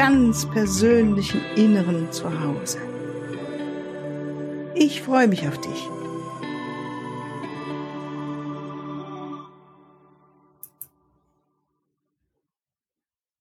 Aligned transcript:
ganz 0.00 0.46
persönlichen 0.46 1.42
Inneren 1.56 2.10
zu 2.10 2.24
Hause. 2.24 2.78
Ich 4.74 5.02
freue 5.02 5.28
mich 5.28 5.46
auf 5.46 5.60
dich. 5.60 5.88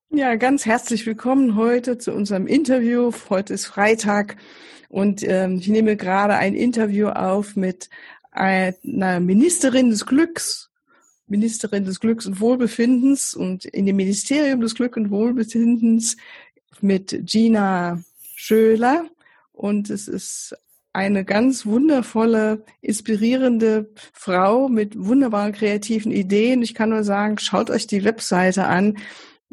Ja, 0.09 0.35
ganz 0.35 0.65
herzlich 0.65 1.05
willkommen 1.05 1.55
heute 1.55 1.97
zu 1.97 2.11
unserem 2.11 2.45
Interview. 2.45 3.13
Heute 3.29 3.53
ist 3.53 3.65
Freitag 3.65 4.35
und 4.89 5.23
ähm, 5.23 5.59
ich 5.59 5.69
nehme 5.69 5.95
gerade 5.95 6.35
ein 6.35 6.55
Interview 6.55 7.07
auf 7.07 7.55
mit 7.55 7.89
einer 8.31 9.21
Ministerin 9.21 9.91
des 9.91 10.05
Glücks 10.05 10.69
Ministerin 11.29 11.85
des 11.85 11.99
Glücks 11.99 12.25
und 12.25 12.39
Wohlbefindens 12.41 13.33
und 13.33 13.65
in 13.65 13.85
dem 13.85 13.95
Ministerium 13.95 14.61
des 14.61 14.75
Glücks 14.75 14.97
und 14.97 15.11
Wohlbefindens 15.11 16.17
mit 16.81 17.19
Gina 17.25 18.01
Schöler. 18.35 19.05
Und 19.51 19.89
es 19.89 20.07
ist 20.07 20.55
eine 20.93 21.23
ganz 21.23 21.65
wundervolle, 21.65 22.63
inspirierende 22.81 23.89
Frau 24.13 24.69
mit 24.69 24.97
wunderbaren 24.97 25.53
kreativen 25.53 26.11
Ideen. 26.11 26.61
Ich 26.61 26.73
kann 26.73 26.89
nur 26.89 27.03
sagen, 27.03 27.37
schaut 27.37 27.69
euch 27.69 27.87
die 27.87 28.03
Webseite 28.03 28.65
an. 28.65 28.97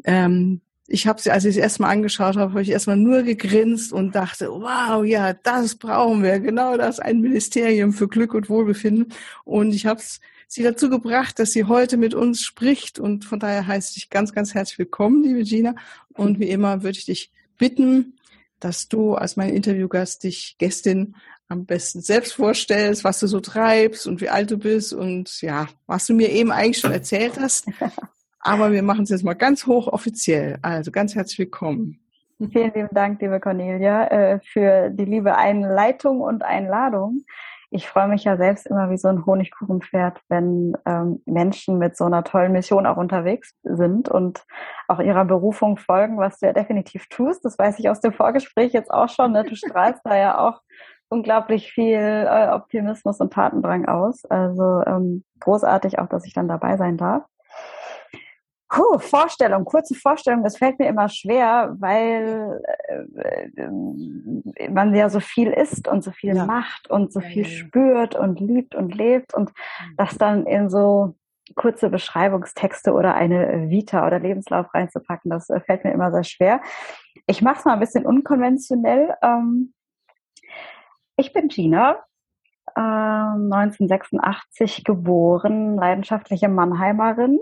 Ähm, 0.03 0.61
ich 0.87 1.05
habe 1.05 1.21
sie, 1.21 1.31
als 1.31 1.43
ich 1.45 1.55
sie 1.55 1.59
erstmal 1.59 1.91
angeschaut 1.91 2.37
habe, 2.37 2.51
habe 2.51 2.61
ich 2.61 2.69
erstmal 2.69 2.95
nur 2.95 3.23
gegrinst 3.23 3.91
und 3.91 4.15
dachte, 4.15 4.49
wow, 4.49 5.03
ja, 5.03 5.33
das 5.33 5.75
brauchen 5.75 6.23
wir, 6.23 6.39
genau 6.39 6.77
das, 6.77 6.99
ein 6.99 7.19
Ministerium 7.19 7.91
für 7.91 8.07
Glück 8.07 8.33
und 8.33 8.49
Wohlbefinden. 8.49 9.13
Und 9.43 9.73
ich 9.73 9.85
habe 9.85 9.99
es 9.99 10.21
sie 10.47 10.63
dazu 10.63 10.89
gebracht, 10.89 11.39
dass 11.39 11.51
sie 11.51 11.65
heute 11.65 11.97
mit 11.97 12.13
uns 12.13 12.41
spricht. 12.41 12.99
Und 12.99 13.25
von 13.25 13.39
daher 13.39 13.67
heiße 13.67 13.93
ich 13.97 14.09
ganz, 14.09 14.33
ganz 14.33 14.53
herzlich 14.53 14.79
willkommen, 14.79 15.23
liebe 15.23 15.43
Gina. 15.43 15.75
Und 16.13 16.39
wie 16.39 16.49
immer 16.49 16.83
würde 16.83 16.97
ich 16.97 17.05
dich 17.05 17.31
bitten, 17.57 18.17
dass 18.59 18.87
du 18.87 19.15
als 19.15 19.35
mein 19.35 19.49
Interviewgast 19.49 20.23
dich 20.23 20.55
Gästin 20.57 21.15
am 21.49 21.65
besten 21.65 22.01
selbst 22.01 22.33
vorstellst, 22.33 23.03
was 23.03 23.19
du 23.19 23.27
so 23.27 23.39
treibst 23.39 24.07
und 24.07 24.19
wie 24.19 24.29
alt 24.29 24.51
du 24.51 24.57
bist 24.57 24.93
und 24.93 25.41
ja, 25.41 25.67
was 25.85 26.07
du 26.07 26.13
mir 26.13 26.29
eben 26.29 26.51
eigentlich 26.51 26.79
schon 26.79 26.91
erzählt 26.91 27.39
hast. 27.39 27.67
Aber 28.39 28.71
wir 28.71 28.83
machen 28.83 29.03
es 29.03 29.09
jetzt 29.09 29.23
mal 29.23 29.33
ganz 29.33 29.65
hochoffiziell. 29.65 30.57
Also 30.61 30.91
ganz 30.91 31.15
herzlich 31.15 31.39
willkommen. 31.39 31.99
Vielen 32.51 32.71
lieben 32.73 32.89
Dank, 32.91 33.21
liebe 33.21 33.39
Cornelia, 33.39 34.07
äh, 34.07 34.39
für 34.39 34.89
die 34.91 35.05
liebe 35.05 35.35
Einleitung 35.35 36.21
und 36.21 36.43
Einladung 36.43 37.23
ich 37.69 37.87
freue 37.87 38.07
mich 38.07 38.23
ja 38.23 38.37
selbst 38.37 38.65
immer 38.67 38.89
wie 38.89 38.97
so 38.97 39.09
ein 39.09 39.25
Honigkuchenpferd, 39.25 40.21
wenn 40.29 40.77
ähm, 40.85 41.21
Menschen 41.25 41.77
mit 41.77 41.97
so 41.97 42.05
einer 42.05 42.23
tollen 42.23 42.53
Mission 42.53 42.85
auch 42.85 42.97
unterwegs 42.97 43.53
sind 43.63 44.09
und 44.09 44.45
auch 44.87 44.99
ihrer 44.99 45.25
Berufung 45.25 45.77
folgen, 45.77 46.17
was 46.17 46.39
du 46.39 46.45
ja 46.45 46.53
definitiv 46.53 47.07
tust. 47.09 47.43
Das 47.43 47.59
weiß 47.59 47.79
ich 47.79 47.89
aus 47.89 47.99
dem 47.99 48.13
Vorgespräch 48.13 48.71
jetzt 48.71 48.91
auch 48.91 49.09
schon. 49.09 49.33
Ne? 49.33 49.43
Du 49.43 49.55
strahlst 49.55 50.01
da 50.05 50.15
ja 50.15 50.37
auch 50.39 50.61
unglaublich 51.09 51.71
viel 51.71 51.99
äh, 51.99 52.49
Optimismus 52.49 53.19
und 53.19 53.33
Tatendrang 53.33 53.85
aus. 53.85 54.23
Also 54.25 54.83
ähm, 54.85 55.23
großartig 55.39 55.99
auch, 55.99 56.07
dass 56.07 56.25
ich 56.25 56.33
dann 56.33 56.47
dabei 56.47 56.77
sein 56.77 56.97
darf. 56.97 57.23
Puh, 58.69 58.99
Vorstellung, 58.99 59.63
kurze 59.63 59.95
Vorstellung, 59.95 60.43
das 60.43 60.57
fällt 60.57 60.77
mir 60.77 60.87
immer 60.87 61.07
schwer, 61.07 61.73
weil 61.79 62.61
äh, 63.55 64.69
man 64.69 64.93
ja 64.93 65.09
so 65.09 65.21
viel 65.21 65.51
isst 65.51 65.87
und 65.87 66.03
so 66.03 66.11
viel 66.11 66.35
ja. 66.35 66.45
macht 66.45 66.89
und 66.89 67.13
so 67.13 67.21
ja, 67.21 67.27
viel 67.27 67.43
ja, 67.43 67.49
spürt 67.49 68.15
und 68.15 68.41
liebt 68.41 68.75
und 68.75 68.93
lebt 68.93 69.33
und 69.33 69.51
mhm. 69.51 69.95
das 69.95 70.17
dann 70.17 70.45
in 70.45 70.69
so 70.69 71.15
kurze 71.55 71.89
Beschreibungstexte 71.89 72.91
oder 72.91 73.15
eine 73.15 73.69
Vita 73.69 74.05
oder 74.05 74.19
Lebenslauf 74.19 74.73
reinzupacken, 74.73 75.31
das 75.31 75.49
äh, 75.49 75.61
fällt 75.61 75.85
mir 75.85 75.93
immer 75.93 76.11
sehr 76.11 76.25
schwer. 76.25 76.61
Ich 77.25 77.41
mache 77.41 77.59
es 77.59 77.65
mal 77.65 77.73
ein 77.73 77.79
bisschen 77.79 78.05
unkonventionell. 78.05 79.15
Ähm, 79.21 79.73
ich 81.15 81.31
bin 81.31 81.47
Gina, 81.47 82.03
1986 82.75 84.77
ähm, 84.77 84.83
geboren, 84.83 85.77
leidenschaftliche 85.77 86.49
Mannheimerin. 86.49 87.39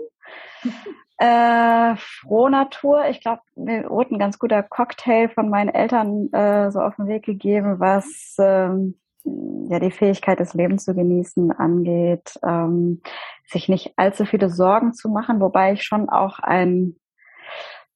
Äh, 1.18 1.96
Frohnatur, 1.96 3.06
ich 3.08 3.20
glaube, 3.20 3.40
mir 3.54 3.88
wurde 3.88 4.14
ein 4.14 4.18
ganz 4.18 4.38
guter 4.38 4.62
Cocktail 4.62 5.28
von 5.28 5.48
meinen 5.48 5.70
Eltern 5.70 6.30
äh, 6.32 6.70
so 6.70 6.80
auf 6.80 6.96
den 6.96 7.08
Weg 7.08 7.24
gegeben, 7.24 7.80
was 7.80 8.36
ähm, 8.38 8.98
ja 9.24 9.78
die 9.80 9.90
Fähigkeit 9.90 10.40
des 10.40 10.52
Lebens 10.52 10.84
zu 10.84 10.94
genießen 10.94 11.52
angeht, 11.52 12.38
ähm, 12.44 13.00
sich 13.46 13.68
nicht 13.68 13.94
allzu 13.96 14.26
viele 14.26 14.50
Sorgen 14.50 14.92
zu 14.92 15.08
machen, 15.08 15.40
wobei 15.40 15.72
ich 15.72 15.84
schon 15.84 16.10
auch 16.10 16.38
ein 16.38 16.96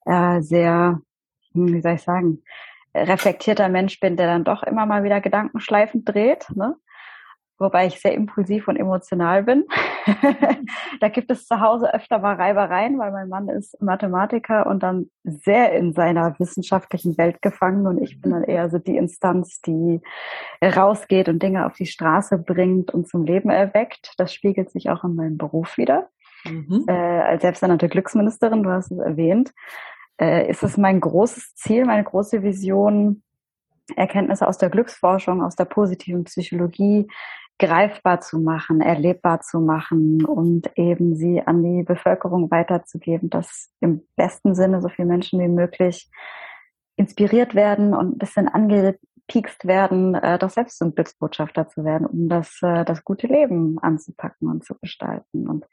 äh, 0.07 0.41
sehr, 0.41 1.01
hm, 1.53 1.75
wie 1.75 1.83
soll 1.83 1.95
ich 1.95 2.03
sagen, 2.03 2.43
reflektierter 2.95 3.69
Mensch 3.69 4.01
bin, 4.01 4.17
der 4.17 4.27
dann 4.27 4.45
doch 4.45 4.63
immer 4.63 4.87
mal 4.87 5.05
wieder 5.05 5.21
Gedankenschleifen 5.21 6.05
dreht. 6.05 6.47
Ne? 6.55 6.77
Wobei 7.61 7.87
ich 7.87 8.01
sehr 8.01 8.15
impulsiv 8.15 8.67
und 8.67 8.77
emotional 8.77 9.45
bin. 9.45 9.65
da 11.01 11.09
gibt 11.09 11.31
es 11.31 11.47
zu 11.47 11.61
Hause 11.61 11.93
öfter 11.93 12.19
mal 12.19 12.35
Reibereien, 12.35 12.99
weil 12.99 13.13
mein 13.13 13.29
Mann 13.29 13.49
ist 13.49 13.81
Mathematiker 13.81 14.67
und 14.67 14.83
dann 14.83 15.11
sehr 15.23 15.73
in 15.73 15.93
seiner 15.93 16.39
wissenschaftlichen 16.41 17.17
Welt 17.19 17.43
gefangen 17.43 17.87
und 17.87 18.03
ich 18.03 18.21
bin 18.21 18.33
dann 18.33 18.45
eher 18.45 18.71
so 18.71 18.79
die 18.79 18.97
Instanz, 18.97 19.61
die 19.61 20.01
rausgeht 20.65 21.29
und 21.29 21.43
Dinge 21.43 21.67
auf 21.67 21.75
die 21.75 21.87
Straße 21.87 22.39
bringt 22.39 22.93
und 22.93 23.07
zum 23.09 23.25
Leben 23.25 23.51
erweckt. 23.51 24.15
Das 24.17 24.33
spiegelt 24.33 24.71
sich 24.71 24.91
auch 24.91 25.05
in 25.05 25.15
meinem 25.15 25.37
Beruf 25.37 25.77
wieder. 25.77 26.09
Mhm. 26.45 26.87
Äh, 26.89 26.93
als 26.93 27.43
selbsternannte 27.43 27.89
Glücksministerin, 27.89 28.63
du 28.63 28.71
hast 28.71 28.91
es 28.91 28.99
erwähnt, 28.99 29.53
äh, 30.21 30.49
ist 30.51 30.63
es 30.63 30.79
mein 30.79 31.01
großes 31.01 31.55
Ziel, 31.55 31.85
meine 31.85 32.05
große 32.05 32.43
Vision, 32.43 33.23
Erkenntnisse 33.97 34.47
aus 34.47 34.59
der 34.59 34.71
Glücksforschung, 34.71 35.43
aus 35.43 35.57
der 35.57 35.65
positiven 35.65 36.25
Psychologie 36.25 37.09
greifbar 37.61 38.21
zu 38.23 38.41
machen, 38.41 38.81
erlebbar 38.81 39.43
zu 39.43 39.61
machen 39.61 40.25
und 40.25 40.71
eben 40.77 41.15
sie 41.15 41.43
an 41.47 41.63
die 41.63 41.83
Bevölkerung 41.83 42.51
weiterzugeben, 42.51 43.29
dass 43.29 43.71
im 43.81 44.03
besten 44.17 44.55
Sinne 44.55 44.81
so 44.81 44.89
viele 44.89 45.07
Menschen 45.07 45.39
wie 45.39 45.49
möglich 45.49 46.11
inspiriert 46.97 47.55
werden 47.55 47.95
und 47.95 48.15
ein 48.15 48.19
bisschen 48.19 48.49
angepiekst 48.49 49.67
werden, 49.67 50.15
äh, 50.15 50.39
doch 50.39 50.49
selbst 50.49 50.79
zum 50.79 50.95
Glücksbotschafter 50.95 51.69
zu 51.69 51.85
werden, 51.85 52.07
um 52.07 52.31
das, 52.31 52.59
äh, 52.63 52.85
das 52.85 53.05
gute 53.05 53.27
Leben 53.27 53.79
anzupacken 53.79 54.49
und 54.49 54.65
zu 54.65 54.75
gestalten. 54.81 55.47
Und 55.47 55.67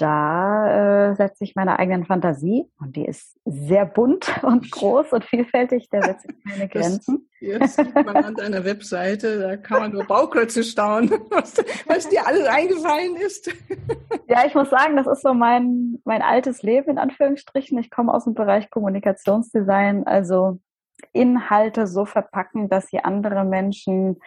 da 0.00 1.10
äh, 1.10 1.14
setze 1.14 1.44
ich 1.44 1.54
meine 1.54 1.78
eigenen 1.78 2.06
Fantasie 2.06 2.66
und 2.78 2.96
die 2.96 3.04
ist 3.04 3.38
sehr 3.44 3.84
bunt 3.84 4.32
und 4.42 4.70
groß 4.70 5.12
und 5.12 5.24
vielfältig, 5.24 5.88
da 5.90 6.02
setze 6.02 6.28
ich 6.28 6.50
keine 6.50 6.68
Grenzen. 6.68 7.28
Das, 7.40 7.76
jetzt 7.76 7.76
sieht 7.76 7.94
man 7.94 8.16
an 8.16 8.34
deiner 8.34 8.64
Webseite, 8.64 9.38
da 9.40 9.56
kann 9.56 9.80
man 9.80 9.92
nur 9.92 10.04
Bauklötze 10.04 10.64
staunen, 10.64 11.10
was, 11.30 11.56
was 11.86 12.08
dir 12.08 12.26
alles 12.26 12.46
eingefallen 12.46 13.16
ist. 13.16 13.52
Ja, 14.28 14.46
ich 14.46 14.54
muss 14.54 14.70
sagen, 14.70 14.96
das 14.96 15.06
ist 15.06 15.22
so 15.22 15.34
mein, 15.34 15.98
mein 16.04 16.22
altes 16.22 16.62
Leben 16.62 16.90
in 16.90 16.98
Anführungsstrichen. 16.98 17.78
Ich 17.78 17.90
komme 17.90 18.14
aus 18.14 18.24
dem 18.24 18.34
Bereich 18.34 18.70
Kommunikationsdesign, 18.70 20.06
also 20.06 20.60
Inhalte 21.12 21.86
so 21.86 22.04
verpacken, 22.04 22.68
dass 22.68 22.88
sie 22.88 23.00
andere 23.00 23.44
Menschen 23.44 24.20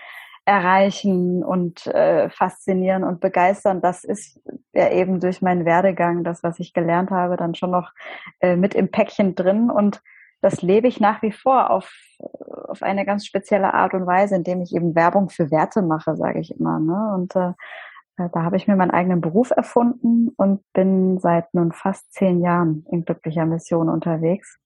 erreichen 0.45 1.43
und 1.43 1.87
äh, 1.87 2.29
faszinieren 2.29 3.03
und 3.03 3.21
begeistern. 3.21 3.81
Das 3.81 4.03
ist 4.03 4.39
ja 4.73 4.89
eben 4.91 5.19
durch 5.19 5.41
meinen 5.41 5.65
Werdegang, 5.65 6.23
das, 6.23 6.43
was 6.43 6.59
ich 6.59 6.73
gelernt 6.73 7.11
habe, 7.11 7.37
dann 7.37 7.55
schon 7.55 7.71
noch 7.71 7.91
äh, 8.39 8.55
mit 8.55 8.75
im 8.75 8.91
Päckchen 8.91 9.35
drin. 9.35 9.69
Und 9.69 10.01
das 10.41 10.61
lebe 10.61 10.87
ich 10.87 10.99
nach 10.99 11.21
wie 11.21 11.31
vor 11.31 11.69
auf, 11.69 11.93
auf 12.67 12.83
eine 12.83 13.05
ganz 13.05 13.25
spezielle 13.25 13.73
Art 13.73 13.93
und 13.93 14.05
Weise, 14.05 14.35
indem 14.35 14.61
ich 14.61 14.75
eben 14.75 14.95
Werbung 14.95 15.29
für 15.29 15.49
Werte 15.51 15.81
mache, 15.81 16.17
sage 16.17 16.39
ich 16.39 16.59
immer. 16.59 16.79
Ne? 16.79 17.13
Und 17.15 17.35
äh, 17.35 17.53
da 18.17 18.43
habe 18.43 18.57
ich 18.57 18.67
mir 18.67 18.75
meinen 18.75 18.91
eigenen 18.91 19.21
Beruf 19.21 19.51
erfunden 19.51 20.29
und 20.35 20.61
bin 20.73 21.19
seit 21.19 21.53
nun 21.53 21.71
fast 21.71 22.13
zehn 22.13 22.41
Jahren 22.41 22.85
in 22.91 23.05
glücklicher 23.05 23.45
Mission 23.45 23.89
unterwegs. 23.89 24.59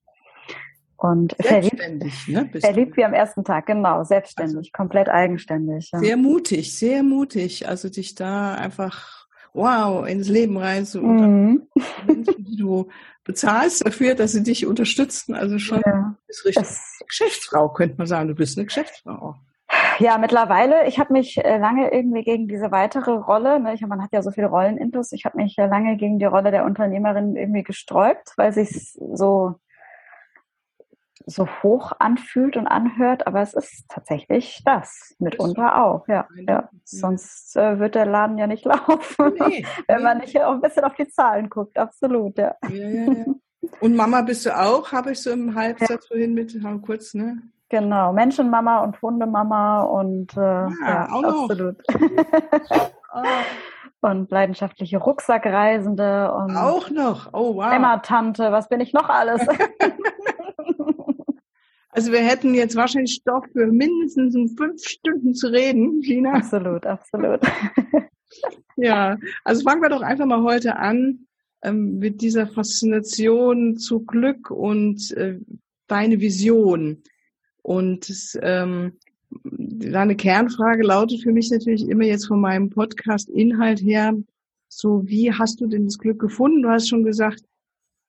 Und 0.98 1.36
verliebt, 1.40 2.28
ne, 2.28 2.50
verliebt 2.60 2.98
wie 2.98 3.06
am 3.06 3.14
ersten 3.14 3.44
Tag, 3.44 3.68
genau, 3.68 4.04
selbstständig, 4.04 4.58
also, 4.58 4.70
komplett 4.74 5.10
eigenständig. 5.10 5.92
Ja. 5.94 6.00
Sehr 6.00 6.18
mutig, 6.18 6.76
sehr 6.76 7.04
mutig. 7.04 7.68
Also 7.68 7.88
dich 7.88 8.16
da 8.16 8.56
einfach, 8.56 9.28
wow, 9.54 10.08
ins 10.08 10.28
Leben 10.28 10.58
rein 10.58 10.88
zu 10.88 11.02
mhm. 11.02 11.68
Menschen, 12.08 12.44
die 12.44 12.58
du 12.58 12.90
bezahlst 13.24 13.86
dafür, 13.86 14.16
dass 14.16 14.32
sie 14.32 14.42
dich 14.42 14.66
unterstützen. 14.66 15.36
Also 15.36 15.60
schon 15.60 15.82
ja. 15.86 16.16
bist 16.26 16.46
richtig 16.46 16.66
Geschäftsfrau, 17.08 17.70
könnte 17.70 17.96
man 18.00 18.08
sagen. 18.08 18.30
Du 18.30 18.36
bist 18.36 18.58
eine 18.58 18.66
Geschäftsfrau. 18.66 19.36
Ja, 20.00 20.18
mittlerweile, 20.18 20.88
ich 20.88 20.98
habe 20.98 21.14
mich 21.14 21.38
äh, 21.38 21.58
lange 21.58 21.92
irgendwie 21.94 22.24
gegen 22.24 22.48
diese 22.48 22.72
weitere 22.72 23.12
Rolle, 23.12 23.60
ne, 23.60 23.74
ich, 23.74 23.82
man 23.82 24.02
hat 24.02 24.14
ja 24.14 24.22
so 24.22 24.32
viele 24.32 24.48
Rollenintus, 24.48 25.12
ich 25.12 25.26
habe 25.26 25.38
mich 25.38 25.58
lange 25.58 25.98
gegen 25.98 26.20
die 26.20 26.26
Rolle 26.26 26.52
der 26.52 26.66
Unternehmerin 26.66 27.36
irgendwie 27.36 27.64
gesträubt, 27.64 28.34
weil 28.38 28.54
sich 28.54 28.94
so 28.94 29.56
so 31.26 31.48
hoch 31.64 31.94
anfühlt 32.00 32.58
und 32.58 32.68
anhört, 32.68 33.28
aber 33.28 33.42
es 33.42 33.54
ist 33.54 33.86
tatsächlich 33.90 34.62
das, 34.66 35.16
mitunter 35.20 35.84
auch, 35.84 36.08
ja. 36.08 36.28
ja. 36.48 36.70
Sonst 36.84 37.56
äh, 37.56 37.80
wird 37.80 37.96
der 37.96 38.06
Laden 38.06 38.38
ja 38.38 38.48
nicht 38.48 38.66
laufen, 38.66 39.34
nee, 39.48 39.66
wenn 39.88 39.98
nee. 39.98 40.04
man 40.04 40.18
nicht 40.20 40.40
auch 40.42 40.54
ein 40.54 40.62
bisschen 40.62 40.84
auf 40.84 40.96
die 40.96 41.08
Zahlen 41.08 41.50
guckt, 41.50 41.78
absolut, 41.78 42.38
ja. 42.38 42.56
ja, 42.70 42.88
ja. 42.88 43.26
Und 43.82 43.96
Mama 43.96 44.22
bist 44.22 44.46
du 44.46 44.58
auch, 44.58 44.92
habe 44.92 45.12
ich 45.12 45.22
so 45.22 45.32
im 45.32 45.56
Halbsatz 45.56 46.08
vorhin 46.08 46.34
mit, 46.34 46.58
kurz, 46.84 47.14
ne? 47.14 47.42
Genau, 47.70 48.14
Menschenmama 48.14 48.84
und 48.84 49.02
Hundemama 49.02 49.82
und 49.82 50.38
äh, 50.38 50.40
ah, 50.40 50.70
ja, 50.82 50.88
ja 50.88 51.06
absolut. 51.10 51.76
und 54.02 54.32
leidenschaftliche 54.32 54.98
Rucksackreisende 54.98 56.32
und 56.34 56.56
auch 56.56 56.90
noch. 56.90 57.30
Oh 57.34 57.56
wow. 57.56 57.74
Emma-Tante, 57.74 58.52
was 58.52 58.70
bin 58.70 58.80
ich 58.80 58.94
noch 58.94 59.10
alles? 59.10 59.42
also 61.98 62.12
wir 62.12 62.20
hätten 62.20 62.54
jetzt 62.54 62.76
wahrscheinlich 62.76 63.16
Stoff 63.16 63.44
für 63.54 63.66
mindestens 63.66 64.36
um 64.36 64.50
fünf 64.50 64.84
Stunden 64.84 65.34
zu 65.34 65.48
reden, 65.48 66.02
Gina. 66.02 66.34
Absolut, 66.34 66.86
absolut. 66.86 67.40
ja, 68.76 69.18
also 69.44 69.64
fangen 69.64 69.82
wir 69.82 69.90
doch 69.90 70.04
einfach 70.04 70.28
mal 70.28 70.44
heute 70.44 70.76
an 70.76 71.26
ähm, 71.64 71.98
mit 71.98 72.22
dieser 72.22 72.46
Faszination 72.46 73.78
zu 73.78 74.02
Glück 74.02 74.52
und 74.52 75.12
äh, 75.14 75.40
deine 75.88 76.22
Vision. 76.22 77.02
Und 77.64 78.38
ähm, 78.44 79.00
deine 79.32 80.16
Kernfrage 80.16 80.84
lautet 80.84 81.24
für 81.24 81.32
mich 81.32 81.50
natürlich 81.50 81.90
immer 81.90 82.06
jetzt 82.06 82.28
von 82.28 82.40
meinem 82.40 82.70
Podcast-Inhalt 82.70 83.82
her, 83.82 84.14
so 84.68 85.02
wie 85.08 85.34
hast 85.34 85.62
du 85.62 85.66
denn 85.66 85.86
das 85.86 85.98
Glück 85.98 86.20
gefunden? 86.20 86.62
Du 86.62 86.70
hast 86.70 86.90
schon 86.90 87.04
gesagt, 87.04 87.42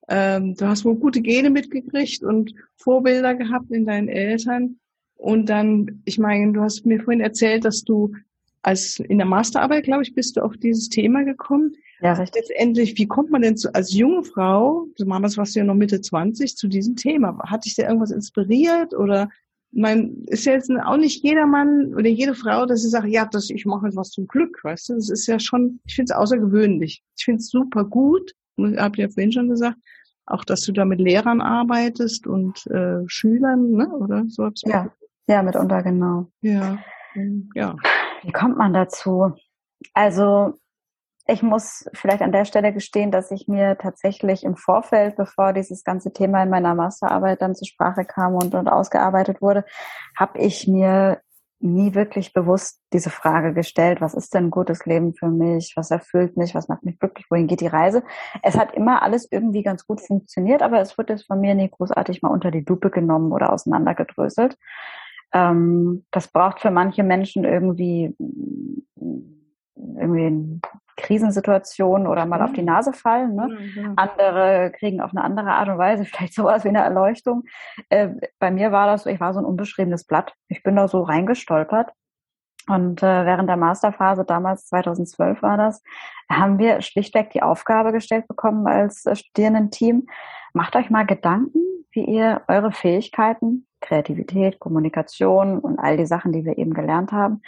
ähm, 0.09 0.55
du 0.55 0.67
hast 0.67 0.85
wohl 0.85 0.95
gute 0.95 1.21
Gene 1.21 1.49
mitgekriegt 1.49 2.23
und 2.23 2.53
Vorbilder 2.75 3.35
gehabt 3.35 3.71
in 3.71 3.85
deinen 3.85 4.09
Eltern. 4.09 4.79
Und 5.15 5.49
dann, 5.49 6.01
ich 6.05 6.17
meine, 6.17 6.53
du 6.53 6.61
hast 6.61 6.85
mir 6.85 7.01
vorhin 7.01 7.21
erzählt, 7.21 7.65
dass 7.65 7.83
du 7.83 8.13
als 8.61 8.99
in 8.99 9.17
der 9.17 9.27
Masterarbeit, 9.27 9.83
glaube 9.83 10.03
ich, 10.03 10.15
bist 10.15 10.35
du 10.35 10.41
auf 10.41 10.57
dieses 10.57 10.89
Thema 10.89 11.23
gekommen. 11.23 11.75
Ja, 12.01 12.13
richtig. 12.13 12.43
Letztendlich, 12.47 12.97
wie 12.97 13.07
kommt 13.07 13.29
man 13.29 13.41
denn 13.41 13.57
zu, 13.57 13.73
als 13.73 13.93
junge 13.93 14.23
Frau, 14.23 14.87
damals 14.97 15.37
warst 15.37 15.55
du 15.55 15.59
ja 15.59 15.65
noch 15.65 15.75
Mitte 15.75 16.01
20, 16.01 16.55
zu 16.55 16.67
diesem 16.67 16.95
Thema? 16.95 17.37
Hat 17.49 17.65
dich 17.65 17.75
da 17.75 17.83
irgendwas 17.83 18.11
inspiriert 18.11 18.93
oder 18.93 19.29
man 19.71 20.23
ist 20.25 20.45
ja 20.45 20.53
jetzt 20.53 20.71
auch 20.71 20.97
nicht 20.97 21.23
jeder 21.23 21.45
Mann 21.45 21.93
oder 21.93 22.07
jede 22.09 22.33
Frau, 22.33 22.65
dass 22.65 22.81
sie 22.81 22.89
sagt, 22.89 23.07
ja, 23.07 23.25
das, 23.25 23.49
ich 23.49 23.65
mache 23.65 23.85
jetzt 23.85 23.95
was 23.95 24.09
zum 24.09 24.27
Glück, 24.27 24.59
weißt 24.63 24.89
du? 24.89 24.95
Das 24.95 25.09
ist 25.09 25.27
ja 25.27 25.39
schon, 25.39 25.79
ich 25.85 25.95
finde 25.95 26.13
es 26.13 26.17
außergewöhnlich. 26.17 27.03
Ich 27.17 27.25
finde 27.25 27.39
es 27.39 27.49
super 27.49 27.85
gut, 27.85 28.33
habt 28.57 28.97
ihr 28.97 29.05
ja 29.05 29.09
vorhin 29.09 29.31
schon 29.31 29.49
gesagt, 29.49 29.77
auch 30.29 30.45
dass 30.45 30.61
du 30.61 30.71
da 30.71 30.85
mit 30.85 30.99
Lehrern 30.99 31.41
arbeitest 31.41 32.27
und 32.27 32.65
äh, 32.67 33.07
Schülern, 33.07 33.71
ne? 33.71 33.89
Oder 33.89 34.23
so 34.27 34.49
Ja, 34.65 34.87
ja, 35.27 35.43
mitunter 35.43 35.83
genau. 35.83 36.27
Ja, 36.41 36.77
ja. 37.55 37.75
Wie 38.23 38.31
kommt 38.31 38.57
man 38.57 38.73
dazu? 38.73 39.33
Also 39.93 40.53
ich 41.27 41.43
muss 41.43 41.85
vielleicht 41.93 42.23
an 42.23 42.31
der 42.31 42.45
Stelle 42.45 42.73
gestehen, 42.73 43.11
dass 43.11 43.29
ich 43.29 43.47
mir 43.47 43.77
tatsächlich 43.77 44.43
im 44.43 44.55
Vorfeld, 44.55 45.15
bevor 45.15 45.53
dieses 45.53 45.83
ganze 45.83 46.11
Thema 46.11 46.41
in 46.41 46.49
meiner 46.49 46.73
Masterarbeit 46.73 47.41
dann 47.41 47.55
zur 47.55 47.67
Sprache 47.67 48.03
kam 48.03 48.33
und, 48.33 48.55
und 48.55 48.67
ausgearbeitet 48.67 49.41
wurde, 49.41 49.63
habe 50.17 50.39
ich 50.39 50.67
mir 50.67 51.21
nie 51.61 51.93
wirklich 51.93 52.33
bewusst 52.33 52.81
diese 52.93 53.09
Frage 53.09 53.53
gestellt, 53.53 54.01
was 54.01 54.13
ist 54.13 54.33
denn 54.33 54.45
ein 54.45 54.51
gutes 54.51 54.85
Leben 54.85 55.13
für 55.13 55.27
mich, 55.27 55.73
was 55.75 55.91
erfüllt 55.91 56.37
mich, 56.37 56.55
was 56.55 56.67
macht 56.67 56.83
mich 56.83 56.99
glücklich, 56.99 57.25
wohin 57.29 57.47
geht 57.47 57.61
die 57.61 57.67
Reise. 57.67 58.03
Es 58.43 58.57
hat 58.57 58.73
immer 58.73 59.01
alles 59.01 59.27
irgendwie 59.29 59.63
ganz 59.63 59.85
gut 59.85 60.01
funktioniert, 60.01 60.61
aber 60.61 60.79
es 60.79 60.97
wurde 60.97 61.13
jetzt 61.13 61.27
von 61.27 61.39
mir 61.39 61.55
nie 61.55 61.69
großartig 61.69 62.21
mal 62.21 62.29
unter 62.29 62.51
die 62.51 62.65
Lupe 62.67 62.89
genommen 62.89 63.31
oder 63.31 63.51
auseinandergedröselt. 63.51 64.57
Ähm, 65.33 66.05
das 66.11 66.27
braucht 66.29 66.61
für 66.61 66.71
manche 66.71 67.03
Menschen 67.03 67.43
irgendwie 67.43 68.15
irgendwie 69.97 70.61
Krisensituationen 70.97 72.07
oder 72.07 72.25
mal 72.25 72.41
auf 72.41 72.53
die 72.53 72.61
Nase 72.61 72.93
fallen. 72.93 73.35
Ne? 73.35 73.47
Mhm. 73.47 73.93
Andere 73.95 74.71
kriegen 74.77 75.01
auf 75.01 75.11
eine 75.11 75.23
andere 75.23 75.51
Art 75.51 75.69
und 75.69 75.77
Weise 75.77 76.05
vielleicht 76.05 76.33
sowas 76.33 76.63
wie 76.63 76.69
eine 76.69 76.83
Erleuchtung. 76.83 77.43
Äh, 77.89 78.09
bei 78.39 78.51
mir 78.51 78.71
war 78.71 78.87
das 78.87 79.03
so, 79.03 79.09
ich 79.09 79.19
war 79.19 79.33
so 79.33 79.39
ein 79.39 79.45
unbeschriebenes 79.45 80.03
Blatt. 80.03 80.33
Ich 80.47 80.63
bin 80.63 80.75
da 80.75 80.87
so 80.87 81.01
reingestolpert. 81.01 81.91
Und 82.67 83.01
äh, 83.01 83.25
während 83.25 83.49
der 83.49 83.57
Masterphase, 83.57 84.25
damals 84.25 84.67
2012 84.67 85.41
war 85.41 85.57
das, 85.57 85.81
haben 86.29 86.59
wir 86.59 86.81
schlichtweg 86.81 87.31
die 87.31 87.41
Aufgabe 87.41 87.91
gestellt 87.91 88.27
bekommen 88.27 88.67
als 88.67 89.05
äh, 89.07 89.15
Studierendenteam, 89.15 90.05
macht 90.53 90.75
euch 90.75 90.91
mal 90.91 91.05
Gedanken, 91.05 91.59
wie 91.91 92.05
ihr 92.05 92.41
eure 92.47 92.71
Fähigkeiten, 92.71 93.65
Kreativität, 93.81 94.59
Kommunikation 94.59 95.57
und 95.57 95.79
all 95.79 95.97
die 95.97 96.05
Sachen, 96.05 96.31
die 96.31 96.45
wir 96.45 96.59
eben 96.59 96.73
gelernt 96.75 97.11
haben, 97.11 97.41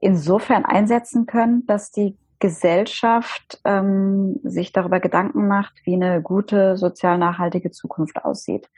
insofern 0.00 0.64
einsetzen 0.64 1.26
könnt, 1.26 1.70
dass 1.70 1.90
die 1.90 2.16
Gesellschaft 2.40 3.60
ähm, 3.64 4.40
sich 4.42 4.72
darüber 4.72 4.98
Gedanken 4.98 5.46
macht, 5.46 5.74
wie 5.84 5.94
eine 5.94 6.22
gute, 6.22 6.76
sozial 6.78 7.18
nachhaltige 7.18 7.70
Zukunft 7.70 8.24
aussieht. 8.24 8.68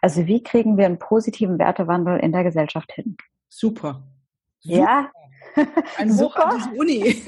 Also 0.00 0.26
wie 0.26 0.42
kriegen 0.42 0.78
wir 0.78 0.86
einen 0.86 0.98
positiven 0.98 1.58
Wertewandel 1.58 2.18
in 2.18 2.32
der 2.32 2.44
Gesellschaft 2.44 2.92
hin? 2.92 3.16
Super. 3.48 4.02
Super. 4.60 4.78
Ja. 4.78 5.10
Ein 5.98 6.12
Super. 6.12 6.56
Uni. 6.76 7.22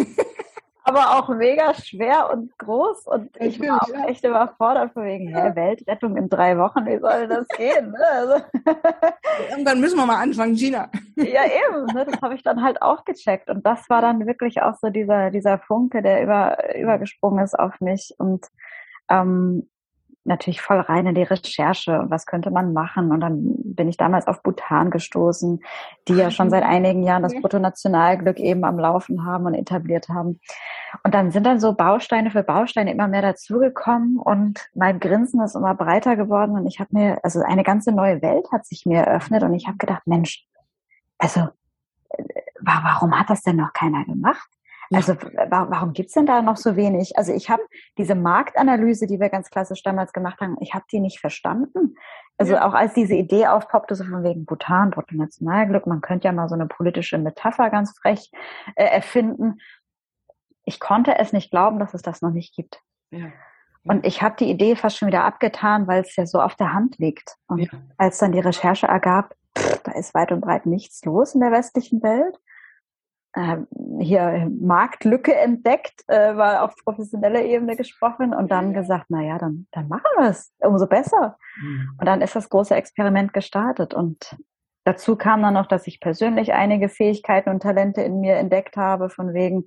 Aber 0.96 1.18
auch 1.18 1.28
mega 1.28 1.74
schwer 1.74 2.30
und 2.32 2.56
groß 2.58 3.06
und 3.06 3.30
ich 3.40 3.60
war 3.60 3.82
auch 3.82 4.08
echt 4.08 4.24
überfordert 4.24 4.92
von 4.92 5.04
wegen, 5.04 5.30
ja. 5.30 5.44
hä, 5.44 5.54
Weltrettung 5.54 6.16
in 6.16 6.28
drei 6.28 6.58
Wochen, 6.58 6.84
wie 6.86 6.98
soll 6.98 7.28
das 7.28 7.46
gehen? 7.48 7.90
Ne? 7.90 8.06
Also 8.10 8.44
Irgendwann 9.50 9.80
müssen 9.80 9.96
wir 9.96 10.06
mal 10.06 10.22
anfangen, 10.22 10.54
Gina. 10.54 10.90
ja, 11.16 11.42
eben, 11.44 11.86
ne? 11.94 12.04
das 12.04 12.20
habe 12.20 12.34
ich 12.34 12.42
dann 12.42 12.62
halt 12.62 12.82
auch 12.82 13.04
gecheckt 13.04 13.50
und 13.50 13.64
das 13.66 13.88
war 13.88 14.02
dann 14.02 14.26
wirklich 14.26 14.62
auch 14.62 14.74
so 14.74 14.90
dieser, 14.90 15.30
dieser 15.30 15.58
Funke, 15.58 16.02
der 16.02 16.22
über, 16.22 16.74
übergesprungen 16.76 17.44
ist 17.44 17.58
auf 17.58 17.80
mich 17.80 18.14
und 18.18 18.46
ähm, 19.08 19.68
natürlich 20.24 20.62
voll 20.62 20.78
rein 20.80 21.06
in 21.06 21.14
die 21.14 21.22
Recherche 21.22 21.98
und 21.98 22.10
was 22.10 22.26
könnte 22.26 22.50
man 22.50 22.72
machen. 22.72 23.10
Und 23.10 23.20
dann 23.20 23.54
bin 23.64 23.88
ich 23.88 23.96
damals 23.96 24.26
auf 24.26 24.42
Bhutan 24.42 24.90
gestoßen, 24.90 25.62
die 26.08 26.14
ja 26.14 26.30
schon 26.30 26.50
seit 26.50 26.62
einigen 26.62 27.02
Jahren 27.02 27.22
das 27.22 27.34
Bruttonationalglück 27.34 28.38
eben 28.38 28.64
am 28.64 28.78
Laufen 28.78 29.24
haben 29.24 29.46
und 29.46 29.54
etabliert 29.54 30.08
haben. 30.08 30.40
Und 31.02 31.14
dann 31.14 31.30
sind 31.30 31.44
dann 31.44 31.60
so 31.60 31.72
Bausteine 31.72 32.30
für 32.30 32.42
Bausteine 32.42 32.92
immer 32.92 33.08
mehr 33.08 33.22
dazugekommen 33.22 34.18
und 34.18 34.68
mein 34.74 35.00
Grinsen 35.00 35.40
ist 35.40 35.56
immer 35.56 35.74
breiter 35.74 36.16
geworden 36.16 36.52
und 36.52 36.66
ich 36.66 36.78
habe 36.78 36.90
mir, 36.92 37.18
also 37.24 37.42
eine 37.42 37.64
ganze 37.64 37.92
neue 37.92 38.22
Welt 38.22 38.46
hat 38.52 38.66
sich 38.66 38.86
mir 38.86 39.00
eröffnet 39.00 39.42
und 39.42 39.54
ich 39.54 39.66
habe 39.66 39.78
gedacht, 39.78 40.06
Mensch, 40.06 40.46
also 41.18 41.48
äh, 42.10 42.24
warum 42.60 43.18
hat 43.18 43.30
das 43.30 43.42
denn 43.42 43.56
noch 43.56 43.72
keiner 43.72 44.04
gemacht? 44.04 44.48
Also 44.92 45.14
warum 45.48 45.92
gibt's 45.92 46.14
denn 46.14 46.26
da 46.26 46.42
noch 46.42 46.56
so 46.56 46.76
wenig? 46.76 47.16
Also 47.16 47.32
ich 47.32 47.50
habe 47.50 47.62
diese 47.98 48.14
Marktanalyse, 48.14 49.06
die 49.06 49.20
wir 49.20 49.28
ganz 49.28 49.50
klassisch 49.50 49.82
damals 49.82 50.12
gemacht 50.12 50.40
haben, 50.40 50.56
ich 50.60 50.74
habe 50.74 50.84
die 50.90 51.00
nicht 51.00 51.20
verstanden. 51.20 51.96
Also 52.38 52.54
ja. 52.54 52.66
auch 52.66 52.74
als 52.74 52.94
diese 52.94 53.14
Idee 53.14 53.46
aufpoppte, 53.46 53.94
so 53.94 54.04
von 54.04 54.24
wegen 54.24 54.44
Bhutan, 54.44 54.90
Bruttonationalglück, 54.90 55.86
man 55.86 56.00
könnte 56.00 56.28
ja 56.28 56.32
mal 56.32 56.48
so 56.48 56.54
eine 56.54 56.66
politische 56.66 57.18
Metapher 57.18 57.70
ganz 57.70 57.96
frech 57.98 58.30
äh, 58.74 58.84
erfinden. 58.84 59.60
Ich 60.64 60.80
konnte 60.80 61.18
es 61.18 61.32
nicht 61.32 61.50
glauben, 61.50 61.78
dass 61.78 61.94
es 61.94 62.02
das 62.02 62.22
noch 62.22 62.30
nicht 62.30 62.54
gibt. 62.54 62.80
Ja. 63.10 63.32
Und 63.84 64.06
ich 64.06 64.22
habe 64.22 64.36
die 64.38 64.48
Idee 64.48 64.76
fast 64.76 64.96
schon 64.96 65.08
wieder 65.08 65.24
abgetan, 65.24 65.86
weil 65.88 66.02
es 66.02 66.14
ja 66.14 66.24
so 66.24 66.40
auf 66.40 66.54
der 66.54 66.72
Hand 66.72 66.98
liegt. 66.98 67.36
Und 67.48 67.58
ja. 67.58 67.68
als 67.98 68.18
dann 68.18 68.32
die 68.32 68.40
Recherche 68.40 68.86
ergab, 68.86 69.34
pff, 69.58 69.82
da 69.82 69.92
ist 69.92 70.14
weit 70.14 70.30
und 70.32 70.40
breit 70.40 70.66
nichts 70.66 71.04
los 71.04 71.34
in 71.34 71.40
der 71.40 71.50
westlichen 71.50 72.02
Welt 72.02 72.38
äh, 73.34 73.56
hier 74.00 74.50
Marktlücke 74.60 75.34
entdeckt, 75.34 76.04
äh, 76.08 76.36
war 76.36 76.62
auf 76.62 76.74
professioneller 76.84 77.42
Ebene 77.42 77.76
gesprochen 77.76 78.34
und 78.34 78.50
dann 78.50 78.74
gesagt, 78.74 79.06
na 79.08 79.22
ja, 79.22 79.38
dann, 79.38 79.66
dann 79.72 79.88
machen 79.88 80.10
wir 80.16 80.28
es, 80.28 80.52
umso 80.58 80.86
besser. 80.86 81.36
Mhm. 81.60 81.96
Und 81.98 82.06
dann 82.06 82.20
ist 82.20 82.36
das 82.36 82.48
große 82.48 82.74
Experiment 82.74 83.32
gestartet 83.32 83.94
und 83.94 84.36
dazu 84.84 85.16
kam 85.16 85.42
dann 85.42 85.54
noch, 85.54 85.66
dass 85.66 85.86
ich 85.86 86.00
persönlich 86.00 86.52
einige 86.52 86.88
Fähigkeiten 86.88 87.50
und 87.50 87.62
Talente 87.62 88.02
in 88.02 88.20
mir 88.20 88.36
entdeckt 88.36 88.76
habe, 88.76 89.08
von 89.08 89.32
wegen, 89.34 89.66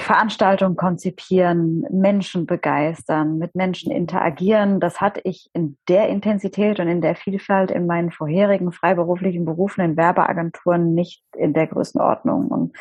Veranstaltungen 0.00 0.76
konzipieren, 0.76 1.84
Menschen 1.90 2.46
begeistern, 2.46 3.38
mit 3.38 3.54
Menschen 3.54 3.92
interagieren. 3.92 4.80
Das 4.80 5.00
hatte 5.00 5.20
ich 5.24 5.50
in 5.52 5.76
der 5.88 6.08
Intensität 6.08 6.80
und 6.80 6.88
in 6.88 7.00
der 7.00 7.16
Vielfalt 7.16 7.70
in 7.70 7.86
meinen 7.86 8.10
vorherigen 8.10 8.72
freiberuflichen 8.72 9.44
Berufen 9.44 9.82
in 9.82 9.96
Werbeagenturen 9.96 10.94
nicht 10.94 11.22
in 11.36 11.52
der 11.52 11.66
Größenordnung. 11.66 12.48
Und 12.48 12.76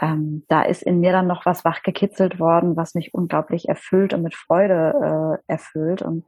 ähm, 0.00 0.44
da 0.48 0.62
ist 0.62 0.82
in 0.82 1.00
mir 1.00 1.12
dann 1.12 1.26
noch 1.26 1.46
was 1.46 1.64
wachgekitzelt 1.64 2.38
worden, 2.40 2.76
was 2.76 2.94
mich 2.94 3.14
unglaublich 3.14 3.68
erfüllt 3.68 4.12
und 4.12 4.22
mit 4.22 4.34
Freude 4.34 5.40
äh, 5.48 5.52
erfüllt. 5.52 6.02
Und 6.02 6.24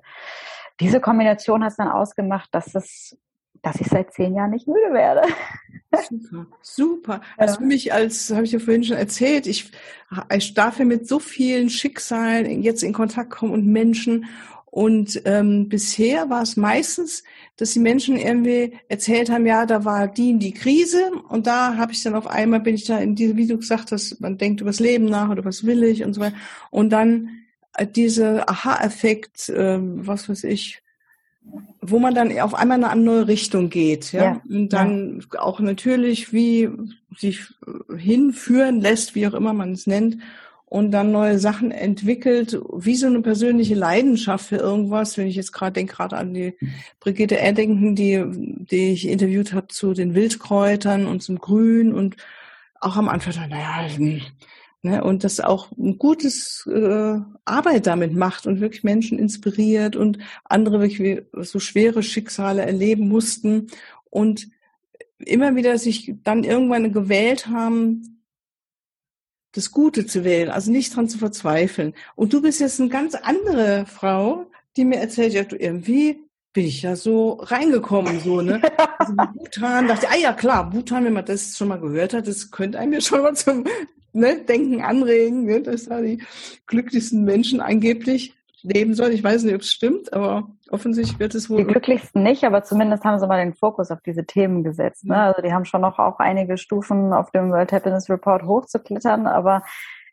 diese 0.80 1.00
Kombination 1.00 1.62
hat 1.62 1.72
es 1.72 1.76
dann 1.76 1.88
ausgemacht, 1.88 2.48
dass 2.52 2.74
es, 2.74 3.18
dass 3.66 3.80
ich 3.80 3.88
seit 3.88 4.12
zehn 4.12 4.36
Jahren 4.36 4.52
nicht 4.52 4.68
müde 4.68 4.92
werde. 4.92 5.22
Super, 6.08 6.46
super. 6.62 7.20
Also 7.36 7.56
für 7.56 7.64
mich 7.64 7.92
als, 7.92 8.30
habe 8.30 8.44
ich 8.44 8.52
ja 8.52 8.60
vorhin 8.60 8.84
schon 8.84 8.96
erzählt, 8.96 9.46
ich, 9.46 9.72
ich 10.32 10.54
darf 10.54 10.78
ja 10.78 10.84
mit 10.84 11.08
so 11.08 11.18
vielen 11.18 11.68
Schicksalen 11.68 12.62
jetzt 12.62 12.84
in 12.84 12.92
Kontakt 12.92 13.30
kommen 13.30 13.52
und 13.52 13.66
Menschen 13.66 14.26
und 14.66 15.22
ähm, 15.24 15.68
bisher 15.68 16.28
war 16.28 16.42
es 16.42 16.56
meistens, 16.56 17.24
dass 17.56 17.72
die 17.72 17.80
Menschen 17.80 18.16
irgendwie 18.18 18.74
erzählt 18.88 19.30
haben, 19.30 19.46
ja, 19.46 19.64
da 19.66 19.84
war 19.84 20.06
die 20.06 20.30
in 20.30 20.38
die 20.38 20.52
Krise 20.52 21.10
und 21.28 21.46
da 21.46 21.76
habe 21.76 21.92
ich 21.92 22.02
dann 22.02 22.14
auf 22.14 22.26
einmal 22.26 22.60
bin 22.60 22.74
ich 22.74 22.84
da 22.84 22.98
in 22.98 23.16
diese, 23.16 23.36
wie 23.36 23.46
du 23.46 23.56
gesagt 23.56 23.90
hast, 23.90 24.20
man 24.20 24.38
denkt 24.38 24.60
über 24.60 24.70
das 24.70 24.80
Leben 24.80 25.06
nach 25.06 25.30
oder 25.30 25.44
was 25.44 25.64
will 25.64 25.82
ich 25.82 26.04
und 26.04 26.12
so 26.12 26.20
weiter. 26.20 26.36
Und 26.70 26.90
dann 26.90 27.30
äh, 27.74 27.86
diese 27.86 28.48
Aha-Effekt, 28.48 29.48
äh, 29.48 29.78
was 29.80 30.28
weiß 30.28 30.44
ich, 30.44 30.82
wo 31.80 31.98
man 31.98 32.14
dann 32.14 32.36
auf 32.40 32.54
einmal 32.54 32.78
in 32.78 32.84
eine 32.84 33.00
neue 33.00 33.28
Richtung 33.28 33.70
geht, 33.70 34.12
ja, 34.12 34.24
ja. 34.24 34.42
und 34.48 34.70
dann 34.72 35.22
ja. 35.32 35.40
auch 35.40 35.60
natürlich 35.60 36.32
wie 36.32 36.68
sich 37.16 37.42
hinführen 37.96 38.80
lässt, 38.80 39.14
wie 39.14 39.26
auch 39.26 39.34
immer 39.34 39.52
man 39.52 39.72
es 39.72 39.86
nennt, 39.86 40.18
und 40.68 40.90
dann 40.90 41.12
neue 41.12 41.38
Sachen 41.38 41.70
entwickelt, 41.70 42.60
wie 42.76 42.96
so 42.96 43.06
eine 43.06 43.22
persönliche 43.22 43.76
Leidenschaft 43.76 44.46
für 44.46 44.56
irgendwas. 44.56 45.16
Wenn 45.16 45.28
ich 45.28 45.36
jetzt 45.36 45.52
gerade 45.52 45.72
denke, 45.72 45.94
gerade 45.94 46.16
an 46.16 46.34
die 46.34 46.54
Brigitte 46.98 47.38
Erdenken, 47.38 47.94
die, 47.94 48.22
die 48.26 48.92
ich 48.92 49.08
interviewt 49.08 49.52
habe 49.52 49.68
zu 49.68 49.94
den 49.94 50.14
Wildkräutern 50.14 51.06
und 51.06 51.22
zum 51.22 51.38
Grün 51.38 51.94
und 51.94 52.16
auch 52.80 52.96
am 52.96 53.08
Anfang, 53.08 53.48
naja, 53.48 53.88
ne, 54.86 55.04
und 55.04 55.24
das 55.24 55.40
auch 55.40 55.70
ein 55.72 55.98
gutes 55.98 56.66
äh, 56.66 57.18
Arbeit 57.44 57.86
damit 57.86 58.14
macht 58.14 58.46
und 58.46 58.60
wirklich 58.60 58.84
Menschen 58.84 59.18
inspiriert 59.18 59.96
und 59.96 60.18
andere 60.44 60.80
wirklich 60.80 61.22
so 61.32 61.58
schwere 61.58 62.02
Schicksale 62.02 62.62
erleben 62.62 63.08
mussten 63.08 63.66
und 64.10 64.48
immer 65.18 65.56
wieder 65.56 65.78
sich 65.78 66.14
dann 66.22 66.44
irgendwann 66.44 66.92
gewählt 66.92 67.48
haben, 67.48 68.22
das 69.52 69.70
Gute 69.70 70.06
zu 70.06 70.24
wählen, 70.24 70.50
also 70.50 70.70
nicht 70.70 70.94
dran 70.94 71.08
zu 71.08 71.18
verzweifeln. 71.18 71.94
Und 72.14 72.32
du 72.32 72.42
bist 72.42 72.60
jetzt 72.60 72.80
eine 72.80 72.90
ganz 72.90 73.14
andere 73.14 73.86
Frau, 73.86 74.50
die 74.76 74.84
mir 74.84 74.98
erzählt, 74.98 75.32
ja, 75.32 75.44
du 75.44 75.56
irgendwie 75.56 76.20
bin 76.52 76.66
ich 76.66 76.82
ja 76.82 76.96
so 76.96 77.34
reingekommen, 77.34 78.20
so, 78.20 78.40
ne? 78.40 78.60
Also 78.98 79.14
Bhutan, 79.14 79.88
dachte, 79.88 80.08
ah 80.10 80.16
ja, 80.16 80.32
klar, 80.32 80.70
Bhutan, 80.70 81.04
wenn 81.04 81.12
man 81.12 81.24
das 81.24 81.56
schon 81.56 81.68
mal 81.68 81.80
gehört 81.80 82.14
hat, 82.14 82.26
das 82.26 82.50
könnte 82.50 82.78
einem 82.78 82.94
ja 82.94 83.00
schon 83.00 83.22
mal 83.22 83.34
zum 83.34 83.64
ne, 84.16 84.38
Denken 84.38 84.82
anregen, 84.82 85.44
ne, 85.44 85.60
dass 85.60 85.86
da 85.86 86.00
die 86.00 86.22
glücklichsten 86.66 87.24
Menschen 87.24 87.60
angeblich 87.60 88.34
leben 88.62 88.94
sollen. 88.94 89.12
Ich 89.12 89.22
weiß 89.22 89.44
nicht, 89.44 89.54
ob 89.54 89.60
es 89.60 89.70
stimmt, 89.70 90.12
aber 90.12 90.48
offensichtlich 90.70 91.18
wird 91.18 91.34
es 91.34 91.48
wohl. 91.48 91.58
Die 91.58 91.64
glücklichsten 91.64 92.22
nicht, 92.22 92.44
aber 92.44 92.64
zumindest 92.64 93.04
haben 93.04 93.18
sie 93.18 93.26
mal 93.26 93.38
den 93.38 93.54
Fokus 93.54 93.90
auf 93.90 94.00
diese 94.04 94.24
Themen 94.24 94.64
gesetzt. 94.64 95.04
Ne? 95.04 95.16
Also 95.16 95.42
die 95.42 95.52
haben 95.52 95.64
schon 95.64 95.82
noch 95.82 95.98
auch 95.98 96.18
einige 96.18 96.58
Stufen 96.58 97.12
auf 97.12 97.30
dem 97.30 97.50
World 97.50 97.72
Happiness 97.72 98.10
Report 98.10 98.42
hochzuklettern, 98.44 99.26
aber 99.26 99.62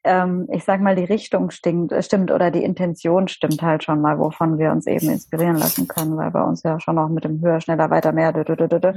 ähm, 0.03 0.47
ich 0.51 0.63
sag 0.63 0.81
mal, 0.81 0.95
die 0.95 1.03
Richtung 1.03 1.51
stimmt, 1.51 1.93
stimmt 1.99 2.31
oder 2.31 2.51
die 2.51 2.63
Intention 2.63 3.27
stimmt 3.27 3.61
halt 3.61 3.83
schon 3.83 4.01
mal, 4.01 4.19
wovon 4.19 4.57
wir 4.57 4.71
uns 4.71 4.87
eben 4.87 5.09
inspirieren 5.09 5.55
lassen 5.55 5.87
können, 5.87 6.17
weil 6.17 6.31
bei 6.31 6.41
uns 6.41 6.63
ja 6.63 6.79
schon 6.79 6.97
auch 6.97 7.09
mit 7.09 7.23
dem 7.23 7.41
höher, 7.41 7.61
schneller, 7.61 7.89
weiter, 7.89 8.11
mehr, 8.11 8.33
dü, 8.33 8.43
dü, 8.43 8.55
dü, 8.55 8.79
dü, 8.79 8.93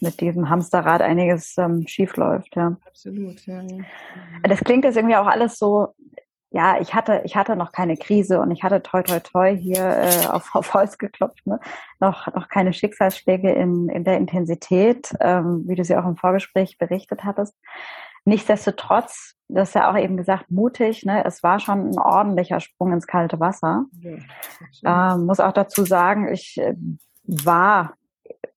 mit 0.00 0.20
diesem 0.20 0.48
Hamsterrad 0.48 1.02
einiges 1.02 1.56
ähm, 1.58 1.86
schief 1.86 2.16
läuft. 2.16 2.56
Ja. 2.56 2.76
Absolut, 2.86 3.44
ja, 3.46 3.60
ja. 3.62 3.84
Das 4.42 4.60
klingt 4.60 4.84
jetzt 4.84 4.96
irgendwie 4.96 5.16
auch 5.16 5.26
alles 5.26 5.58
so 5.58 5.94
ja, 6.54 6.80
ich 6.80 6.94
hatte, 6.94 7.22
ich 7.24 7.34
hatte 7.34 7.56
noch 7.56 7.72
keine 7.72 7.96
Krise 7.96 8.40
und 8.40 8.52
ich 8.52 8.62
hatte 8.62 8.80
toi 8.80 9.02
toi 9.02 9.18
toi 9.18 9.56
hier 9.56 9.84
äh, 9.84 10.26
auf, 10.28 10.54
auf 10.54 10.72
Holz 10.72 10.98
geklopft, 10.98 11.44
ne? 11.48 11.58
noch, 11.98 12.32
noch 12.32 12.48
keine 12.48 12.72
Schicksalsschläge 12.72 13.50
in, 13.50 13.88
in 13.88 14.04
der 14.04 14.18
Intensität, 14.18 15.12
ähm, 15.18 15.64
wie 15.66 15.74
du 15.74 15.82
sie 15.82 15.96
auch 15.96 16.06
im 16.06 16.16
Vorgespräch 16.16 16.78
berichtet 16.78 17.24
hattest. 17.24 17.56
Nichtsdestotrotz, 18.24 19.34
das 19.48 19.68
ist 19.68 19.74
ja 19.74 19.90
auch 19.90 19.98
eben 19.98 20.16
gesagt, 20.16 20.50
mutig, 20.50 21.04
ne? 21.04 21.24
es 21.24 21.42
war 21.42 21.60
schon 21.60 21.90
ein 21.90 21.98
ordentlicher 21.98 22.60
Sprung 22.60 22.92
ins 22.92 23.06
kalte 23.06 23.38
Wasser. 23.38 23.84
Ja, 24.82 25.14
ähm, 25.14 25.26
muss 25.26 25.40
auch 25.40 25.52
dazu 25.52 25.84
sagen, 25.84 26.32
ich 26.32 26.58
äh, 26.58 26.74
war 27.24 27.94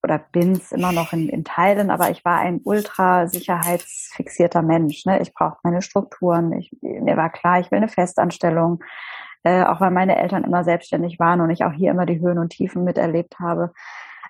oder 0.03 0.19
bin's 0.19 0.71
immer 0.71 0.93
noch 0.93 1.11
in, 1.11 1.27
in 1.27 1.43
Teilen, 1.43 1.89
aber 1.89 2.09
ich 2.09 2.23
war 2.23 2.39
ein 2.39 2.61
ultra 2.63 3.27
sicherheitsfixierter 3.27 4.61
Mensch. 4.61 5.05
Ne? 5.05 5.21
Ich 5.21 5.33
brauchte 5.33 5.59
meine 5.63 5.81
Strukturen. 5.81 6.53
Ich, 6.53 6.71
mir 6.81 7.17
war 7.17 7.29
klar, 7.29 7.59
ich 7.59 7.71
will 7.71 7.77
eine 7.77 7.89
Festanstellung, 7.89 8.81
äh, 9.43 9.63
auch 9.63 9.81
weil 9.81 9.91
meine 9.91 10.17
Eltern 10.17 10.45
immer 10.45 10.63
selbstständig 10.63 11.19
waren 11.19 11.41
und 11.41 11.49
ich 11.49 11.65
auch 11.65 11.73
hier 11.73 11.91
immer 11.91 12.05
die 12.05 12.19
Höhen 12.21 12.37
und 12.37 12.49
Tiefen 12.49 12.85
miterlebt 12.85 13.39
habe. 13.39 13.73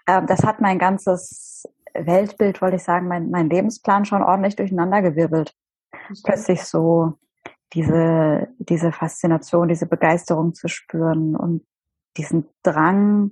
Ähm, 0.08 0.26
das 0.26 0.44
hat 0.44 0.62
mein 0.62 0.80
ganzes 0.80 1.68
Weltbild, 2.06 2.62
wollte 2.62 2.78
ich 2.78 2.84
sagen, 2.84 3.08
mein, 3.08 3.30
mein 3.30 3.50
Lebensplan 3.50 4.06
schon 4.06 4.22
ordentlich 4.22 4.56
durcheinandergewirbelt. 4.56 5.54
Plötzlich 6.24 6.64
so 6.64 7.14
diese, 7.74 8.48
diese 8.60 8.92
Faszination, 8.92 9.68
diese 9.68 9.88
Begeisterung 9.88 10.54
zu 10.54 10.68
spüren 10.68 11.36
und 11.36 11.66
diesen 12.18 12.48
Drang, 12.64 13.32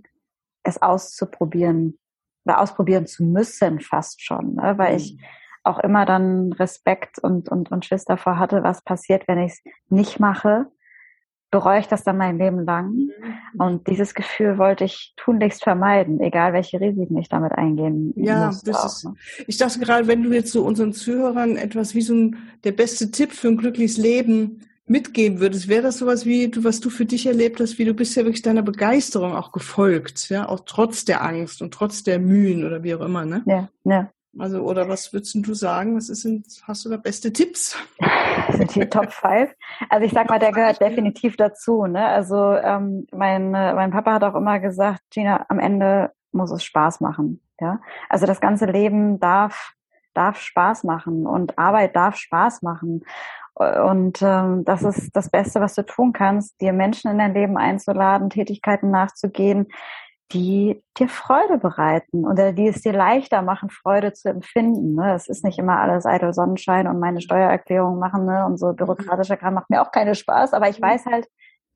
es 0.64 0.82
auszuprobieren, 0.82 1.98
oder 2.46 2.62
ausprobieren 2.62 3.08
zu 3.08 3.24
müssen 3.24 3.80
fast 3.80 4.24
schon, 4.24 4.56
ne? 4.56 4.78
weil 4.78 4.98
ich 4.98 5.14
mhm. 5.14 5.20
auch 5.64 5.80
immer 5.80 6.06
dann 6.06 6.54
Respekt 6.54 7.20
und, 7.20 7.50
und, 7.50 7.72
und 7.72 7.86
Schiss 7.86 8.06
davor 8.06 8.38
hatte, 8.38 8.64
was 8.64 8.84
passiert, 8.84 9.28
wenn 9.28 9.40
ich 9.40 9.54
es 9.54 9.64
nicht 9.90 10.20
mache. 10.20 10.68
Bereue 11.52 11.80
ich 11.80 11.88
das 11.88 12.04
dann 12.04 12.18
mein 12.18 12.38
Leben 12.38 12.66
lang? 12.66 12.92
Mhm. 12.92 13.10
Und 13.58 13.88
dieses 13.88 14.14
Gefühl 14.14 14.58
wollte 14.58 14.84
ich 14.84 15.14
tunlichst 15.16 15.64
vermeiden, 15.64 16.20
egal 16.20 16.54
welche 16.54 16.80
Risiken 16.80 17.18
ich 17.18 17.30
damit 17.30 17.54
eingehen 17.54 18.14
ja, 18.16 18.48
muss. 18.48 18.62
Das 18.62 18.86
ist, 18.86 19.06
ne? 19.06 19.14
ich 19.48 19.58
dachte 19.58 19.80
gerade, 19.80 20.08
wenn 20.08 20.24
du 20.24 20.34
jetzt 20.34 20.52
so 20.52 20.66
unseren 20.66 20.94
Zuhörern 20.94 21.56
etwas 21.56 21.96
wie 21.96 22.02
so 22.02 22.14
ein, 22.14 22.38
der 22.64 22.72
beste 22.74 23.12
Tipp 23.12 23.32
für 23.32 23.48
ein 23.48 23.58
glückliches 23.58 23.98
Leben 23.98 24.62
mitgeben 24.88 25.40
würdest, 25.40 25.68
wäre 25.68 25.84
das 25.84 25.98
sowas 25.98 26.26
wie, 26.26 26.50
du, 26.50 26.64
was 26.64 26.80
du 26.80 26.90
für 26.90 27.06
dich 27.06 27.26
erlebt 27.26 27.60
hast, 27.60 27.80
wie 27.80 27.86
du 27.86 27.94
bist 27.94 28.16
ja 28.16 28.24
wirklich 28.24 28.44
deiner 28.44 28.62
Begeisterung 28.62 29.34
auch 29.34 29.52
gefolgt, 29.52 30.30
ja, 30.30 30.48
auch 30.48 30.62
trotz 30.66 31.06
der 31.06 31.24
Angst 31.24 31.62
und 31.62 31.74
trotz 31.74 32.04
der 32.04 32.20
Mühen 32.20 32.64
oder 32.64 32.84
wie 32.84 32.94
auch 32.94 33.02
immer, 33.02 33.26
ne? 33.26 33.44
Ja, 33.46 33.70
ja. 33.84 34.12
Also, 34.38 34.62
oder 34.62 34.90
was 34.90 35.14
würdest 35.14 35.36
du 35.36 35.54
sagen? 35.54 35.96
Was 35.96 36.10
ist 36.10 36.26
denn, 36.26 36.44
hast 36.64 36.84
du 36.84 36.90
da 36.90 36.98
beste 36.98 37.32
Tipps? 37.32 37.78
Sind 38.52 38.76
die 38.76 38.90
Top 38.90 39.12
5? 39.12 39.54
Also 39.90 40.06
ich 40.06 40.12
sag 40.12 40.30
mal, 40.30 40.40
der 40.40 40.52
gehört 40.52 40.82
definitiv 40.82 41.38
dazu, 41.38 41.86
ne? 41.86 42.06
Also 42.06 42.54
ähm, 42.56 43.08
mein, 43.12 43.52
mein 43.52 43.92
Papa 43.92 44.14
hat 44.14 44.24
auch 44.24 44.36
immer 44.36 44.60
gesagt, 44.60 45.02
Gina, 45.10 45.46
am 45.48 45.60
Ende 45.60 46.12
muss 46.34 46.52
es 46.52 46.64
Spaß 46.66 47.00
machen, 47.00 47.42
ja? 47.62 47.80
Also 48.10 48.26
das 48.26 48.42
ganze 48.42 48.66
Leben 48.66 49.20
darf 49.20 49.76
darf 50.16 50.40
Spaß 50.40 50.84
machen 50.86 51.28
und 51.28 51.58
Arbeit 51.60 51.96
darf 51.96 52.16
Spaß 52.16 52.64
machen. 52.64 53.06
Und 53.54 54.22
ähm, 54.22 54.66
das 54.66 54.84
ist 54.84 55.16
das 55.16 55.30
Beste, 55.30 55.62
was 55.62 55.76
du 55.76 55.86
tun 55.86 56.12
kannst, 56.12 56.60
dir 56.60 56.74
Menschen 56.74 57.12
in 57.12 57.20
dein 57.20 57.34
Leben 57.34 57.58
einzuladen, 57.58 58.30
Tätigkeiten 58.30 58.92
nachzugehen, 58.92 59.68
die 60.32 60.84
dir 60.98 61.08
Freude 61.08 61.58
bereiten 61.58 62.26
oder 62.26 62.52
die 62.52 62.68
es 62.68 62.82
dir 62.82 62.94
leichter 62.94 63.42
machen, 63.42 63.70
Freude 63.70 64.14
zu 64.14 64.30
empfinden. 64.30 64.96
Ne? 64.96 65.14
Es 65.14 65.28
ist 65.28 65.44
nicht 65.44 65.60
immer 65.60 65.80
alles 65.80 66.06
eitel 66.06 66.34
Sonnenschein 66.34 66.88
und 66.88 67.00
meine 67.00 67.22
Steuererklärung 67.22 68.00
machen 68.00 68.26
ne? 68.26 68.46
und 68.46 68.58
so 68.58 68.74
bürokratischer 68.74 69.38
Kram 69.38 69.54
macht 69.54 69.70
mir 69.70 69.82
auch 69.82 69.92
keine 69.92 70.16
Spaß, 70.16 70.54
aber 70.54 70.70
ich 70.70 70.80
mhm. 70.80 70.86
weiß 70.86 71.06
halt, 71.06 71.28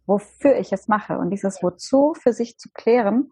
wofür 0.07 0.57
ich 0.57 0.73
es 0.73 0.87
mache. 0.87 1.19
Und 1.19 1.29
dieses 1.29 1.61
Wozu 1.61 2.15
für 2.19 2.33
sich 2.33 2.57
zu 2.57 2.69
klären, 2.73 3.29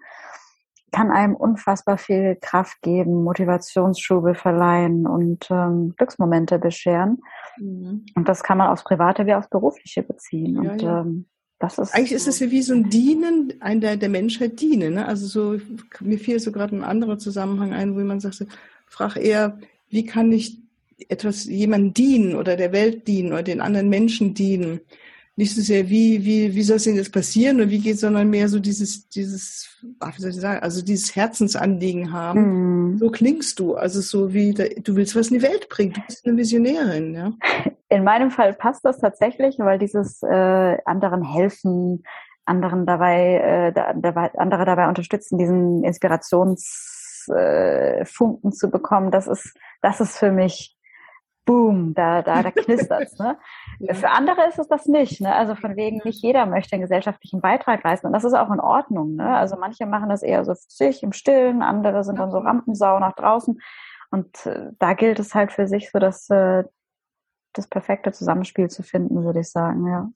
kann 0.91 1.11
einem 1.11 1.35
unfassbar 1.35 1.97
viel 1.97 2.37
Kraft 2.39 2.81
geben, 2.81 3.23
Motivationsschube 3.23 4.35
verleihen 4.35 5.05
und 5.05 5.47
ähm, 5.51 5.93
Glücksmomente 5.97 6.59
bescheren. 6.59 7.19
Mhm. 7.57 8.05
Und 8.15 8.29
das 8.29 8.43
kann 8.43 8.57
man 8.57 8.69
aufs 8.69 8.83
Private 8.83 9.25
wie 9.25 9.33
aufs 9.33 9.49
Berufliche 9.49 10.03
beziehen. 10.03 10.63
Ja, 10.63 10.71
und 10.71 10.81
ja. 10.81 11.01
Ähm, 11.01 11.25
ist 11.59 11.93
eigentlich 11.93 12.11
ist 12.11 12.27
es 12.27 12.39
ja 12.39 12.51
wie 12.51 12.61
so 12.61 12.73
ein 12.73 12.89
Dienen, 12.89 13.53
ein 13.59 13.81
der, 13.81 13.97
der 13.97 14.09
Menschheit 14.09 14.61
dienen. 14.61 14.95
Ne? 14.95 15.05
Also 15.05 15.27
so 15.27 15.61
mir 16.01 16.19
fiel 16.19 16.39
so 16.39 16.51
gerade 16.51 16.75
ein 16.75 16.83
anderer 16.83 17.17
Zusammenhang 17.17 17.73
ein, 17.73 17.95
wo 17.95 17.99
man 17.99 18.19
sagte, 18.19 18.47
frag 18.85 19.17
eher, 19.17 19.59
wie 19.89 20.05
kann 20.05 20.31
ich 20.31 20.57
etwas 21.09 21.45
jemandem 21.45 21.93
dienen 21.93 22.35
oder 22.35 22.55
der 22.55 22.71
Welt 22.71 23.07
dienen 23.07 23.31
oder 23.31 23.43
den 23.43 23.61
anderen 23.61 23.89
Menschen 23.89 24.33
dienen? 24.33 24.81
Nicht 25.37 25.55
so 25.55 25.61
sehr, 25.61 25.87
wie, 25.87 26.25
wie, 26.25 26.53
wie 26.55 26.63
soll 26.63 26.77
es 26.77 26.85
denn 26.85 26.95
jetzt 26.95 27.13
passieren 27.13 27.57
oder 27.57 27.69
wie 27.69 27.77
geht, 27.77 27.99
sondern 27.99 28.27
mehr 28.27 28.49
so 28.49 28.59
dieses, 28.59 29.07
dieses, 29.07 29.69
ach, 29.99 30.17
wie 30.17 30.21
soll 30.21 30.31
ich 30.31 30.37
sagen, 30.37 30.63
also 30.63 30.83
dieses 30.83 31.15
Herzensanliegen 31.15 32.11
haben. 32.11 32.93
Mhm. 32.93 32.97
So 32.97 33.11
klingst 33.11 33.59
du, 33.59 33.75
also 33.75 34.01
so 34.01 34.33
wie, 34.33 34.55
du 34.55 34.95
willst 34.95 35.15
was 35.15 35.29
in 35.29 35.37
die 35.37 35.43
Welt 35.43 35.69
bringen, 35.69 35.93
du 35.93 36.01
bist 36.07 36.25
eine 36.25 36.35
Visionärin, 36.35 37.13
ja. 37.13 37.33
In 37.89 38.03
meinem 38.03 38.31
Fall 38.31 38.53
passt 38.53 38.83
das 38.83 38.99
tatsächlich, 38.99 39.59
weil 39.59 39.79
dieses 39.79 40.21
äh, 40.21 40.77
anderen 40.83 41.23
helfen, 41.23 42.03
anderen 42.43 42.85
dabei, 42.85 43.35
äh, 43.35 43.71
dabei, 43.71 44.33
andere 44.33 44.65
dabei 44.65 44.89
unterstützen, 44.89 45.37
diesen 45.37 45.85
Inspirationsfunken 45.85 48.49
äh, 48.49 48.53
zu 48.53 48.69
bekommen, 48.69 49.11
das 49.11 49.27
ist, 49.27 49.57
das 49.81 50.01
ist 50.01 50.17
für 50.17 50.33
mich 50.33 50.76
boom, 51.47 51.95
da, 51.95 52.21
da, 52.21 52.43
da 52.43 52.51
knistert's. 52.55 53.17
Ne? 53.17 53.37
ja. 53.79 53.95
Für 53.95 54.11
andere 54.11 54.47
ist 54.47 54.59
es 54.59 54.67
das 54.67 54.85
nicht. 54.85 55.19
Ne? 55.19 55.33
Also 55.33 55.55
von 55.55 55.75
wegen, 55.75 56.01
nicht 56.03 56.21
jeder 56.21 56.45
möchte 56.45 56.73
einen 56.73 56.83
gesellschaftlichen 56.83 57.41
Beitrag 57.41 57.83
leisten. 57.83 58.05
Und 58.05 58.13
das 58.13 58.23
ist 58.23 58.35
auch 58.35 58.51
in 58.51 58.59
Ordnung. 58.59 59.15
Ne? 59.15 59.35
Also 59.35 59.57
manche 59.57 59.87
machen 59.87 60.09
das 60.09 60.21
eher 60.21 60.45
so 60.45 60.53
für 60.53 60.69
sich 60.69 61.01
im 61.01 61.13
Stillen, 61.13 61.63
andere 61.63 62.03
sind 62.03 62.19
dann 62.19 62.29
so 62.29 62.37
Rampensau 62.37 62.99
nach 62.99 63.13
draußen. 63.13 63.59
Und 64.11 64.45
äh, 64.45 64.67
da 64.77 64.93
gilt 64.93 65.17
es 65.17 65.33
halt 65.33 65.51
für 65.51 65.67
sich 65.67 65.89
so, 65.89 65.97
dass 65.97 66.29
äh, 66.29 66.63
das 67.53 67.67
perfekte 67.67 68.11
Zusammenspiel 68.11 68.69
zu 68.69 68.83
finden, 68.83 69.23
würde 69.23 69.39
ich 69.39 69.49
sagen, 69.49 69.87
ja. 69.87 70.09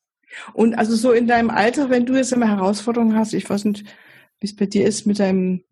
Und 0.54 0.76
also 0.76 0.96
so 0.96 1.12
in 1.12 1.28
deinem 1.28 1.50
Alter, 1.50 1.90
wenn 1.90 2.06
du 2.06 2.16
jetzt 2.16 2.32
immer 2.32 2.48
Herausforderungen 2.48 3.18
hast, 3.18 3.34
ich 3.34 3.50
weiß 3.50 3.66
nicht, 3.66 3.86
wie 4.40 4.48
es 4.48 4.56
bei 4.56 4.66
dir 4.66 4.86
ist 4.86 5.06
mit 5.06 5.20
deinem, 5.20 5.64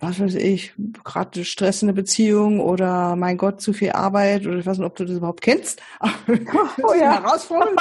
was 0.00 0.20
weiß 0.20 0.34
ich, 0.34 0.74
gerade 1.04 1.44
Stress 1.44 1.82
in 1.82 1.88
der 1.88 1.94
Beziehung 1.94 2.60
oder 2.60 3.16
mein 3.16 3.36
Gott, 3.36 3.60
zu 3.60 3.72
viel 3.72 3.92
Arbeit 3.92 4.46
oder 4.46 4.58
ich 4.58 4.66
weiß 4.66 4.78
nicht, 4.78 4.86
ob 4.86 4.96
du 4.96 5.04
das 5.04 5.16
überhaupt 5.16 5.40
kennst. 5.40 5.80
oh, 6.02 6.94
ja. 6.94 7.22
Herausforderungen 7.22 7.78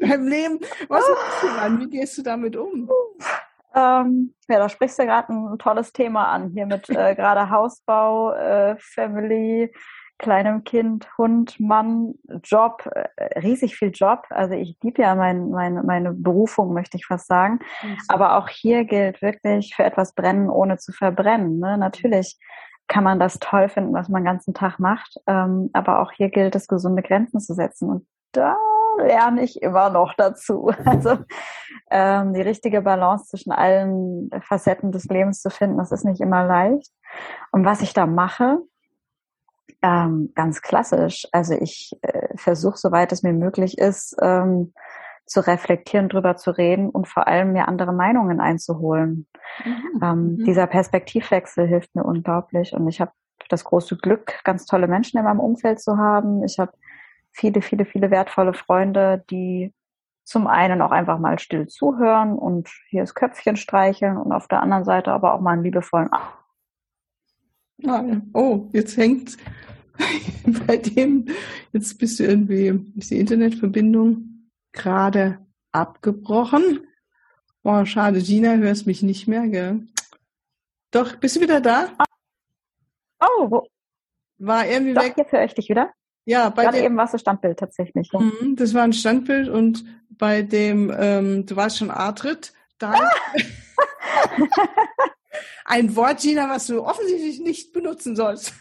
deinem 0.00 0.28
Leben. 0.28 0.60
Was 0.88 1.00
ist 1.00 1.42
du 1.42 1.46
dann? 1.48 1.80
Wie 1.80 1.90
gehst 1.90 2.16
du 2.18 2.22
damit 2.22 2.56
um? 2.56 2.88
Ähm, 3.74 4.32
ja, 4.48 4.58
da 4.58 4.68
sprichst 4.68 4.98
du 4.98 5.04
gerade 5.04 5.32
ein 5.32 5.58
tolles 5.58 5.92
Thema 5.92 6.28
an, 6.28 6.50
hier 6.50 6.64
mit 6.64 6.88
äh, 6.88 7.14
gerade 7.14 7.50
Hausbau, 7.50 8.32
äh, 8.32 8.76
Family, 8.78 9.70
kleinem 10.18 10.64
Kind, 10.64 11.08
Hund, 11.18 11.58
Mann, 11.60 12.14
Job, 12.42 12.88
äh, 12.94 13.38
riesig 13.40 13.76
viel 13.76 13.90
Job. 13.92 14.24
Also 14.30 14.54
ich 14.54 14.76
liebe 14.82 15.02
ja 15.02 15.14
mein, 15.14 15.50
mein, 15.50 15.84
meine 15.84 16.12
Berufung, 16.12 16.72
möchte 16.72 16.96
ich 16.96 17.06
fast 17.06 17.26
sagen. 17.26 17.60
Mhm. 17.82 17.98
Aber 18.08 18.36
auch 18.38 18.48
hier 18.48 18.84
gilt 18.84 19.22
wirklich 19.22 19.74
für 19.74 19.84
etwas 19.84 20.14
brennen, 20.14 20.48
ohne 20.48 20.78
zu 20.78 20.92
verbrennen. 20.92 21.58
Ne? 21.58 21.76
Natürlich 21.78 22.38
kann 22.88 23.04
man 23.04 23.18
das 23.18 23.38
toll 23.38 23.68
finden, 23.68 23.94
was 23.94 24.08
man 24.08 24.22
den 24.22 24.32
ganzen 24.32 24.54
Tag 24.54 24.78
macht. 24.78 25.16
Ähm, 25.26 25.70
aber 25.72 26.00
auch 26.00 26.12
hier 26.12 26.30
gilt 26.30 26.54
es, 26.54 26.68
gesunde 26.68 27.02
Grenzen 27.02 27.40
zu 27.40 27.54
setzen. 27.54 27.90
Und 27.90 28.06
da 28.32 28.56
lerne 28.98 29.42
ich 29.42 29.62
immer 29.62 29.90
noch 29.90 30.14
dazu. 30.14 30.72
Also 30.84 31.18
ähm, 31.90 32.32
die 32.32 32.40
richtige 32.40 32.82
Balance 32.82 33.26
zwischen 33.26 33.52
allen 33.52 34.30
Facetten 34.40 34.92
des 34.92 35.04
Lebens 35.04 35.40
zu 35.40 35.50
finden, 35.50 35.78
das 35.78 35.92
ist 35.92 36.04
nicht 36.04 36.20
immer 36.20 36.44
leicht. 36.44 36.90
Und 37.52 37.64
was 37.64 37.80
ich 37.80 37.92
da 37.92 38.06
mache, 38.06 38.58
ähm, 39.86 40.32
ganz 40.34 40.62
klassisch. 40.62 41.28
Also 41.30 41.54
ich 41.54 41.96
äh, 42.02 42.36
versuche, 42.36 42.76
soweit 42.76 43.12
es 43.12 43.22
mir 43.22 43.32
möglich 43.32 43.78
ist, 43.78 44.16
ähm, 44.20 44.72
zu 45.26 45.46
reflektieren, 45.46 46.08
drüber 46.08 46.36
zu 46.36 46.50
reden 46.50 46.90
und 46.90 47.06
vor 47.06 47.28
allem 47.28 47.52
mir 47.52 47.68
andere 47.68 47.92
Meinungen 47.92 48.40
einzuholen. 48.40 49.28
Mhm. 49.64 50.02
Ähm, 50.02 50.36
mhm. 50.38 50.44
Dieser 50.44 50.66
Perspektivwechsel 50.66 51.68
hilft 51.68 51.94
mir 51.94 52.04
unglaublich 52.04 52.72
und 52.72 52.88
ich 52.88 53.00
habe 53.00 53.12
das 53.48 53.62
große 53.62 53.96
Glück, 53.96 54.40
ganz 54.42 54.66
tolle 54.66 54.88
Menschen 54.88 55.18
in 55.18 55.24
meinem 55.24 55.40
Umfeld 55.40 55.80
zu 55.80 55.96
haben. 55.98 56.42
Ich 56.42 56.58
habe 56.58 56.72
viele, 57.30 57.62
viele, 57.62 57.84
viele 57.84 58.10
wertvolle 58.10 58.54
Freunde, 58.54 59.24
die 59.30 59.72
zum 60.24 60.48
einen 60.48 60.82
auch 60.82 60.90
einfach 60.90 61.20
mal 61.20 61.38
still 61.38 61.68
zuhören 61.68 62.36
und 62.36 62.68
hier 62.88 63.02
das 63.02 63.14
Köpfchen 63.14 63.54
streicheln 63.54 64.16
und 64.16 64.32
auf 64.32 64.48
der 64.48 64.62
anderen 64.62 64.84
Seite 64.84 65.12
aber 65.12 65.34
auch 65.34 65.40
mal 65.40 65.52
einen 65.52 65.62
liebevollen 65.62 66.10
Oh, 68.32 68.68
jetzt 68.72 68.96
hängt 68.96 69.36
bei 70.66 70.76
dem, 70.76 71.26
jetzt 71.72 71.98
bist 71.98 72.18
du 72.18 72.24
irgendwie, 72.24 72.92
ist 72.96 73.10
die 73.10 73.18
Internetverbindung 73.18 74.48
gerade 74.72 75.38
abgebrochen. 75.72 76.86
Oh, 77.62 77.84
schade, 77.84 78.20
Gina, 78.20 78.54
hörst 78.54 78.86
mich 78.86 79.02
nicht 79.02 79.26
mehr, 79.26 79.48
gell? 79.48 79.86
Doch, 80.90 81.16
bist 81.16 81.36
du 81.36 81.40
wieder 81.40 81.60
da? 81.60 81.88
Oh, 83.20 83.50
wo? 83.50 83.68
War 84.38 84.66
irgendwie 84.66 84.94
Doch, 84.94 85.02
weg. 85.02 85.14
jetzt 85.16 85.32
höre 85.32 85.44
ich 85.44 85.54
dich 85.54 85.68
wieder. 85.68 85.90
Ja, 86.26 86.48
bei 86.48 86.64
Gerade 86.64 86.78
dem, 86.78 86.86
eben 86.86 86.96
war 86.96 87.04
es 87.04 87.12
ein 87.12 87.18
Standbild 87.18 87.58
tatsächlich. 87.58 88.10
Mhm, 88.12 88.56
das 88.56 88.74
war 88.74 88.82
ein 88.82 88.92
Standbild 88.92 89.48
und 89.48 89.84
bei 90.10 90.42
dem, 90.42 90.92
ähm, 90.96 91.46
du 91.46 91.56
warst 91.56 91.78
schon 91.78 91.90
Artritt, 91.90 92.52
da 92.78 92.94
ein 95.64 95.94
Wort, 95.96 96.20
Gina, 96.20 96.48
was 96.48 96.66
du 96.66 96.82
offensichtlich 96.82 97.40
nicht 97.40 97.72
benutzen 97.72 98.16
sollst. 98.16 98.54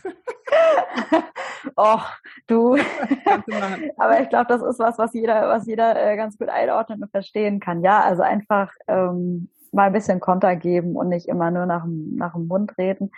Och, 1.75 2.05
du. 2.47 2.75
Aber 3.97 4.21
ich 4.21 4.29
glaube, 4.29 4.45
das 4.47 4.61
ist 4.61 4.79
was, 4.79 4.97
was 4.97 5.13
jeder, 5.13 5.47
was 5.49 5.65
jeder 5.65 5.95
äh, 5.95 6.15
ganz 6.15 6.37
gut 6.37 6.49
einordnen 6.49 7.03
und 7.03 7.11
verstehen 7.11 7.59
kann. 7.59 7.83
Ja, 7.83 8.01
also 8.01 8.21
einfach 8.21 8.71
ähm, 8.87 9.49
mal 9.71 9.87
ein 9.87 9.93
bisschen 9.93 10.19
Konter 10.19 10.55
geben 10.55 10.95
und 10.95 11.09
nicht 11.09 11.27
immer 11.27 11.51
nur 11.51 11.65
nach 11.65 11.85
nach 11.85 12.33
dem 12.33 12.47
Mund 12.47 12.77
reden. 12.77 13.11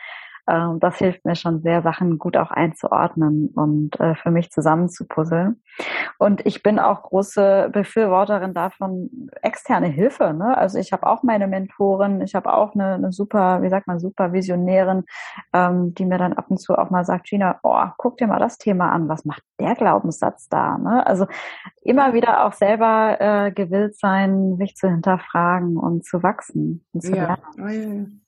Ähm, 0.47 0.79
das 0.79 0.97
hilft 0.97 1.25
mir 1.25 1.35
schon 1.35 1.61
sehr, 1.61 1.81
Sachen 1.81 2.17
gut 2.17 2.37
auch 2.37 2.51
einzuordnen 2.51 3.49
und 3.55 3.99
äh, 3.99 4.15
für 4.15 4.31
mich 4.31 4.51
zusammenzupuzzeln. 4.51 5.61
Und 6.17 6.45
ich 6.45 6.63
bin 6.63 6.79
auch 6.79 7.03
große 7.03 7.69
Befürworterin 7.71 8.53
davon, 8.53 9.29
externe 9.41 9.87
Hilfe. 9.87 10.33
Ne? 10.33 10.57
Also 10.57 10.79
ich 10.79 10.93
habe 10.93 11.07
auch 11.07 11.23
meine 11.23 11.47
Mentorin, 11.47 12.21
ich 12.21 12.35
habe 12.35 12.53
auch 12.53 12.73
eine, 12.73 12.93
eine 12.93 13.11
super, 13.11 13.61
wie 13.61 13.69
sagt 13.69 13.87
man, 13.87 13.99
super 13.99 14.33
Visionärin, 14.33 15.03
ähm, 15.53 15.93
die 15.93 16.05
mir 16.05 16.17
dann 16.17 16.33
ab 16.33 16.45
und 16.49 16.57
zu 16.57 16.77
auch 16.77 16.89
mal 16.89 17.05
sagt, 17.05 17.27
Gina, 17.27 17.59
oh, 17.63 17.85
guck 17.97 18.17
dir 18.17 18.27
mal 18.27 18.39
das 18.39 18.57
Thema 18.57 18.91
an, 18.91 19.09
was 19.09 19.25
macht 19.25 19.43
der 19.59 19.75
Glaubenssatz 19.75 20.49
da? 20.49 20.77
Ne? 20.77 21.05
Also 21.05 21.27
immer 21.81 22.13
wieder 22.13 22.45
auch 22.45 22.53
selber 22.53 23.17
äh, 23.19 23.51
gewillt 23.51 23.97
sein, 23.97 24.57
sich 24.57 24.75
zu 24.75 24.89
hinterfragen 24.89 25.77
und 25.77 26.05
zu 26.05 26.23
wachsen 26.23 26.85
und 26.93 27.01
zu 27.01 27.15
ja. 27.15 27.37
lernen. 27.57 28.26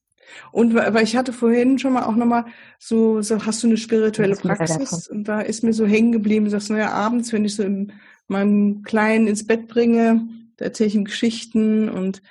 Und 0.52 0.74
weil 0.76 1.04
ich 1.04 1.15
hatte 1.15 1.34
vorhin 1.34 1.80
schon 1.80 1.94
mal 1.94 2.04
auch 2.04 2.15
nochmal 2.15 2.46
so, 2.78 3.22
so, 3.22 3.46
hast 3.46 3.63
du 3.63 3.68
eine 3.68 3.78
spirituelle 3.78 4.36
Praxis? 4.36 5.08
Und 5.08 5.26
da 5.26 5.42
ist 5.42 5.63
mir 5.63 5.74
so 5.74 5.86
hängen 5.86 6.12
geblieben, 6.12 6.46
du 6.46 6.52
sagst, 6.52 6.70
naja, 6.70 6.92
abends, 6.92 7.34
wenn 7.34 7.46
ich 7.46 7.56
so 7.56 7.63
in 7.63 7.94
meinem 8.28 8.84
Kleinen 8.84 9.28
ins 9.28 9.46
Bett 9.46 9.68
bringe, 9.68 10.28
da 10.58 10.65
erzähle 10.65 10.88
ich 10.88 10.96
ihm 10.96 11.06
Geschichten 11.06 11.89
und 11.89 12.22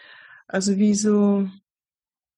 also 0.47 0.79
wie 0.79 0.95
so 0.95 1.49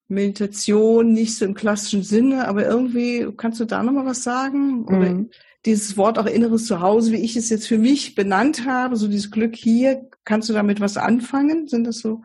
Meditation, 0.09 1.13
nicht 1.13 1.37
so 1.37 1.45
im 1.45 1.55
klassischen 1.55 2.03
Sinne, 2.03 2.49
aber 2.49 2.67
irgendwie, 2.67 3.29
kannst 3.37 3.61
du 3.61 3.65
da 3.65 3.83
nochmal 3.83 4.07
was 4.07 4.25
sagen? 4.25 4.85
Oder 4.87 5.15
mhm. 5.15 5.31
dieses 5.65 5.97
Wort 5.97 6.19
auch 6.19 6.27
inneres 6.27 6.67
Zuhause, 6.67 7.13
wie 7.13 7.23
ich 7.23 7.37
es 7.37 7.49
jetzt 7.49 7.69
für 7.69 7.79
mich 7.79 8.17
benannt 8.17 8.67
habe, 8.67 8.97
so 8.97 9.07
dieses 9.07 9.31
Glück 9.31 9.55
hier, 9.55 10.09
kannst 10.25 10.49
du 10.49 10.53
damit 10.53 10.81
was 10.81 10.97
anfangen? 10.97 11.69
Sind 11.69 11.85
das 11.85 11.99
so 11.99 12.23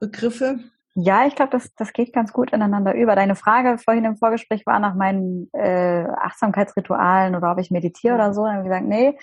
Begriffe? 0.00 0.58
Ja, 0.98 1.26
ich 1.26 1.34
glaube, 1.34 1.50
das, 1.50 1.74
das 1.74 1.92
geht 1.92 2.14
ganz 2.14 2.32
gut 2.32 2.52
ineinander 2.52 2.94
über. 2.94 3.14
Deine 3.14 3.36
Frage 3.36 3.76
vorhin 3.76 4.06
im 4.06 4.16
Vorgespräch 4.16 4.64
war 4.64 4.78
nach 4.78 4.94
meinen 4.94 5.50
äh, 5.52 6.06
Achtsamkeitsritualen 6.22 7.36
oder 7.36 7.52
ob 7.52 7.58
ich 7.58 7.70
meditiere 7.70 8.14
oder 8.14 8.32
so. 8.32 8.44
Dann 8.44 8.54
habe 8.56 8.62
ich 8.62 8.70
gesagt, 8.70 8.86
nee, 8.86 9.18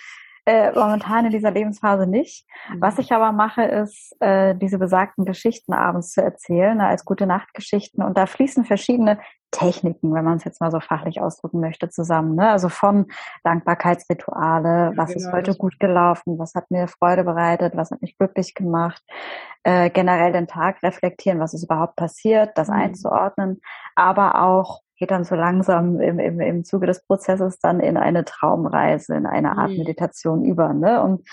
äh, 0.46 0.72
momentan 0.72 1.26
in 1.26 1.30
dieser 1.30 1.50
Lebensphase 1.50 2.06
nicht. 2.06 2.46
Mhm. 2.68 2.80
Was 2.80 2.98
ich 2.98 3.12
aber 3.12 3.32
mache, 3.32 3.62
ist, 3.62 4.14
äh, 4.20 4.54
diese 4.54 4.78
besagten 4.78 5.24
Geschichten 5.24 5.72
abends 5.72 6.12
zu 6.12 6.22
erzählen, 6.22 6.76
ne, 6.76 6.86
als 6.86 7.04
gute 7.04 7.26
Nachtgeschichten. 7.26 8.02
Und 8.02 8.18
da 8.18 8.26
fließen 8.26 8.64
verschiedene 8.64 9.18
Techniken, 9.54 10.12
wenn 10.12 10.24
man 10.24 10.36
es 10.36 10.44
jetzt 10.44 10.60
mal 10.60 10.72
so 10.72 10.80
fachlich 10.80 11.20
ausdrücken 11.20 11.60
möchte, 11.60 11.88
zusammen. 11.88 12.34
Ne? 12.34 12.50
Also 12.50 12.68
von 12.68 13.06
Dankbarkeitsrituale, 13.44 14.92
was 14.96 15.10
ja, 15.10 15.16
ist 15.16 15.24
genau, 15.26 15.36
heute 15.36 15.54
gut 15.54 15.78
gelaufen, 15.78 16.38
was 16.38 16.54
hat 16.54 16.70
mir 16.70 16.88
Freude 16.88 17.24
bereitet, 17.24 17.76
was 17.76 17.92
hat 17.92 18.02
mich 18.02 18.18
glücklich 18.18 18.54
gemacht, 18.54 19.02
äh, 19.62 19.90
generell 19.90 20.32
den 20.32 20.48
Tag 20.48 20.82
reflektieren, 20.82 21.38
was 21.38 21.54
ist 21.54 21.64
überhaupt 21.64 21.94
passiert, 21.94 22.58
das 22.58 22.68
mhm. 22.68 22.74
einzuordnen, 22.74 23.60
aber 23.94 24.42
auch 24.42 24.80
geht 25.04 25.10
dann 25.10 25.24
so 25.24 25.34
langsam 25.34 26.00
im, 26.00 26.18
im, 26.18 26.40
im 26.40 26.64
Zuge 26.64 26.86
des 26.86 27.04
Prozesses 27.06 27.58
dann 27.58 27.78
in 27.78 27.98
eine 27.98 28.24
Traumreise, 28.24 29.14
in 29.14 29.26
eine 29.26 29.58
Art 29.58 29.72
mhm. 29.72 29.76
Meditation 29.76 30.46
über. 30.46 30.72
Ne? 30.72 31.02
Und 31.02 31.28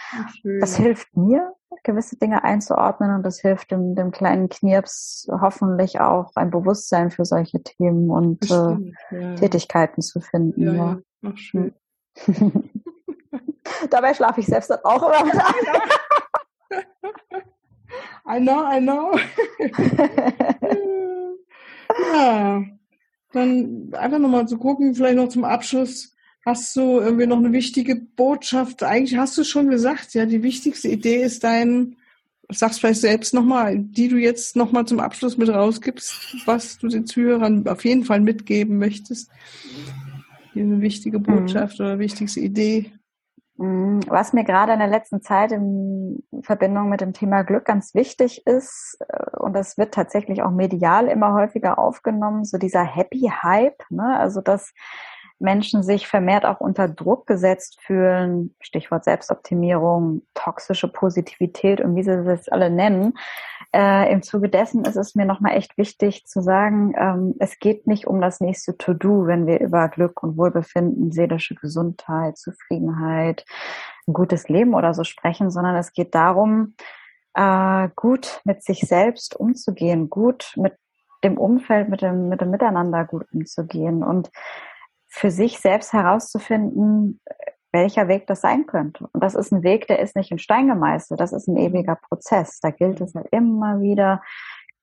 das 0.59 0.75
hilft 0.75 1.15
mir, 1.15 1.53
gewisse 1.83 2.17
Dinge 2.17 2.43
einzuordnen 2.43 3.15
und 3.15 3.25
das 3.25 3.39
hilft 3.39 3.71
dem, 3.71 3.95
dem 3.95 4.11
kleinen 4.11 4.49
Knirps 4.49 5.25
hoffentlich 5.31 6.01
auch 6.01 6.31
ein 6.35 6.51
Bewusstsein 6.51 7.11
für 7.11 7.23
solche 7.23 7.63
Themen 7.63 8.09
und 8.09 8.51
äh, 8.51 8.75
ja. 9.15 9.35
Tätigkeiten 9.35 10.01
zu 10.01 10.19
finden. 10.19 10.63
Ja, 10.63 10.73
ja. 10.73 10.97
Ach, 11.27 11.37
schön. 11.37 11.73
Dabei 13.89 14.13
schlafe 14.13 14.41
ich 14.41 14.47
selbst 14.47 14.69
dann 14.69 14.79
auch 14.83 15.01
immer. 15.01 15.31
I 18.27 18.39
know, 18.39 18.63
I 18.69 18.81
know. 18.81 19.17
dann 23.41 23.93
einfach 23.93 24.19
nochmal 24.19 24.47
zu 24.47 24.57
gucken, 24.57 24.95
vielleicht 24.95 25.15
noch 25.15 25.29
zum 25.29 25.43
Abschluss, 25.43 26.11
Hast 26.45 26.75
du 26.75 26.99
irgendwie 26.99 27.27
noch 27.27 27.37
eine 27.37 27.51
wichtige 27.51 27.95
Botschaft? 27.95 28.81
Eigentlich 28.81 29.17
hast 29.17 29.37
du 29.37 29.43
schon 29.43 29.69
gesagt, 29.69 30.15
ja, 30.15 30.25
die 30.25 30.41
wichtigste 30.41 30.87
Idee 30.87 31.21
ist 31.21 31.43
dein, 31.43 31.97
sag's 32.49 32.79
vielleicht 32.79 33.01
selbst 33.01 33.33
nochmal, 33.35 33.77
die 33.77 34.07
du 34.07 34.17
jetzt 34.17 34.55
nochmal 34.55 34.85
zum 34.85 34.99
Abschluss 34.99 35.37
mit 35.37 35.49
rausgibst, 35.49 36.37
was 36.45 36.79
du 36.79 36.87
den 36.87 37.05
Zuhörern 37.05 37.67
auf 37.67 37.85
jeden 37.85 38.05
Fall 38.05 38.21
mitgeben 38.21 38.79
möchtest. 38.79 39.29
Eine 40.55 40.81
wichtige 40.81 41.19
mhm. 41.19 41.23
Botschaft 41.23 41.79
mhm. 41.79 41.85
oder 41.85 41.99
wichtigste 41.99 42.39
Idee. 42.39 42.91
Mhm. 43.57 44.01
Was 44.07 44.33
mir 44.33 44.43
gerade 44.43 44.73
in 44.73 44.79
der 44.79 44.87
letzten 44.87 45.21
Zeit 45.21 45.51
in 45.51 46.23
Verbindung 46.41 46.89
mit 46.89 47.01
dem 47.01 47.13
Thema 47.13 47.43
Glück 47.43 47.65
ganz 47.65 47.93
wichtig 47.93 48.45
ist, 48.45 48.97
äh, 49.07 49.37
und 49.37 49.53
das 49.53 49.77
wird 49.77 49.93
tatsächlich 49.93 50.41
auch 50.41 50.51
medial 50.51 51.07
immer 51.07 51.33
häufiger 51.33 51.77
aufgenommen, 51.77 52.43
so 52.43 52.57
dieser 52.57 52.83
Happy 52.83 53.31
Hype, 53.43 53.83
ne? 53.89 54.17
also 54.17 54.41
dass 54.41 54.73
Menschen 55.41 55.83
sich 55.83 56.07
vermehrt 56.07 56.45
auch 56.45 56.59
unter 56.59 56.87
Druck 56.87 57.27
gesetzt 57.27 57.79
fühlen, 57.81 58.55
Stichwort 58.59 59.03
Selbstoptimierung, 59.03 60.21
toxische 60.33 60.87
Positivität 60.87 61.81
und 61.81 61.95
wie 61.95 62.03
sie 62.03 62.23
das 62.23 62.49
alle 62.49 62.69
nennen. 62.69 63.13
Äh, 63.73 64.11
Im 64.11 64.21
Zuge 64.21 64.49
dessen 64.49 64.83
ist 64.83 64.97
es 64.97 65.15
mir 65.15 65.25
nochmal 65.25 65.57
echt 65.57 65.77
wichtig 65.77 66.25
zu 66.25 66.41
sagen, 66.41 66.93
ähm, 66.97 67.35
es 67.39 67.57
geht 67.59 67.87
nicht 67.87 68.05
um 68.05 68.19
das 68.19 68.41
nächste 68.41 68.77
To-Do, 68.77 69.27
wenn 69.27 69.47
wir 69.47 69.61
über 69.61 69.87
Glück 69.87 70.21
und 70.23 70.37
Wohlbefinden, 70.37 71.11
seelische 71.11 71.55
Gesundheit, 71.55 72.37
Zufriedenheit, 72.37 73.45
ein 74.07 74.13
gutes 74.13 74.49
Leben 74.49 74.73
oder 74.73 74.93
so 74.93 75.03
sprechen, 75.05 75.51
sondern 75.51 75.75
es 75.75 75.93
geht 75.93 76.13
darum, 76.15 76.75
äh, 77.33 77.87
gut 77.95 78.41
mit 78.43 78.61
sich 78.63 78.81
selbst 78.81 79.37
umzugehen, 79.37 80.09
gut 80.09 80.53
mit 80.57 80.73
dem 81.23 81.37
Umfeld, 81.37 81.87
mit 81.89 82.01
dem, 82.01 82.29
mit 82.29 82.41
dem 82.41 82.51
Miteinander 82.51 83.05
gut 83.05 83.25
umzugehen 83.31 84.03
und 84.03 84.31
für 85.11 85.29
sich 85.29 85.59
selbst 85.59 85.93
herauszufinden, 85.93 87.19
welcher 87.71 88.07
Weg 88.07 88.27
das 88.27 88.41
sein 88.41 88.65
könnte. 88.65 89.07
Und 89.11 89.23
das 89.23 89.35
ist 89.35 89.51
ein 89.51 89.63
Weg, 89.63 89.87
der 89.87 89.99
ist 89.99 90.15
nicht 90.15 90.31
in 90.31 90.39
Stein 90.39 90.67
gemeißelt, 90.67 91.19
das 91.19 91.33
ist 91.33 91.47
ein 91.47 91.57
ewiger 91.57 91.95
Prozess. 91.95 92.59
Da 92.61 92.71
gilt 92.71 93.01
es 93.01 93.13
halt 93.13 93.27
immer 93.31 93.81
wieder, 93.81 94.21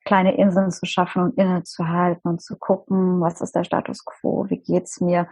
kleine 0.04 0.36
Inseln 0.36 0.70
zu 0.70 0.86
schaffen 0.86 1.22
und 1.22 1.38
innezuhalten 1.38 2.30
und 2.30 2.40
zu 2.40 2.56
gucken, 2.56 3.20
was 3.20 3.40
ist 3.40 3.54
der 3.54 3.64
Status 3.64 4.04
quo, 4.04 4.46
wie 4.48 4.58
geht's 4.58 5.00
mir? 5.00 5.28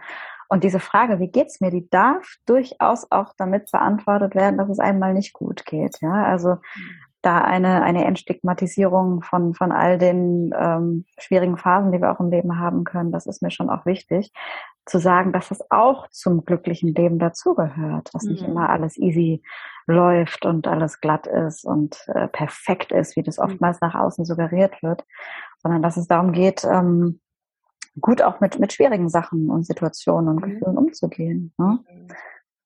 Und 0.49 0.63
diese 0.63 0.79
Frage, 0.79 1.19
wie 1.19 1.29
geht's 1.29 1.61
mir, 1.61 1.71
die 1.71 1.89
darf 1.89 2.35
durchaus 2.45 3.11
auch 3.11 3.33
damit 3.37 3.71
beantwortet 3.71 4.35
werden, 4.35 4.57
dass 4.57 4.69
es 4.69 4.79
einmal 4.79 5.13
nicht 5.13 5.33
gut 5.33 5.65
geht. 5.65 5.99
Ja, 6.01 6.23
also 6.25 6.57
da 7.21 7.41
eine, 7.41 7.81
eine 7.81 8.05
Entstigmatisierung 8.05 9.23
von, 9.23 9.53
von 9.53 9.71
all 9.71 9.97
den 9.97 10.53
ähm, 10.57 11.05
schwierigen 11.17 11.57
Phasen, 11.57 11.91
die 11.91 11.99
wir 11.99 12.11
auch 12.11 12.19
im 12.19 12.29
Leben 12.29 12.59
haben 12.59 12.83
können, 12.83 13.11
das 13.11 13.25
ist 13.25 13.41
mir 13.41 13.51
schon 13.51 13.69
auch 13.69 13.85
wichtig, 13.85 14.31
zu 14.87 14.99
sagen, 14.99 15.33
dass 15.33 15.51
es 15.51 15.59
auch 15.69 16.09
zum 16.09 16.45
glücklichen 16.45 16.93
Leben 16.93 17.19
dazugehört, 17.19 18.09
dass 18.13 18.23
mhm. 18.23 18.31
nicht 18.31 18.43
immer 18.43 18.69
alles 18.69 18.97
easy 18.97 19.43
läuft 19.85 20.45
und 20.45 20.67
alles 20.67 20.99
glatt 20.99 21.27
ist 21.27 21.65
und 21.65 22.05
äh, 22.07 22.27
perfekt 22.27 22.91
ist, 22.91 23.15
wie 23.15 23.23
das 23.23 23.37
mhm. 23.37 23.45
oftmals 23.45 23.81
nach 23.81 23.95
außen 23.95 24.25
suggeriert 24.25 24.81
wird, 24.83 25.05
sondern 25.61 25.81
dass 25.81 25.97
es 25.97 26.07
darum 26.07 26.31
geht, 26.31 26.63
ähm, 26.63 27.19
gut 27.99 28.21
auch 28.21 28.39
mit, 28.39 28.59
mit 28.59 28.73
schwierigen 28.73 29.09
Sachen 29.09 29.49
und 29.49 29.65
Situationen 29.65 30.29
und 30.29 30.35
mhm. 30.37 30.51
Gefühlen 30.51 30.77
umzugehen. 30.77 31.53
Ne? 31.57 31.79
Mhm. 31.89 32.07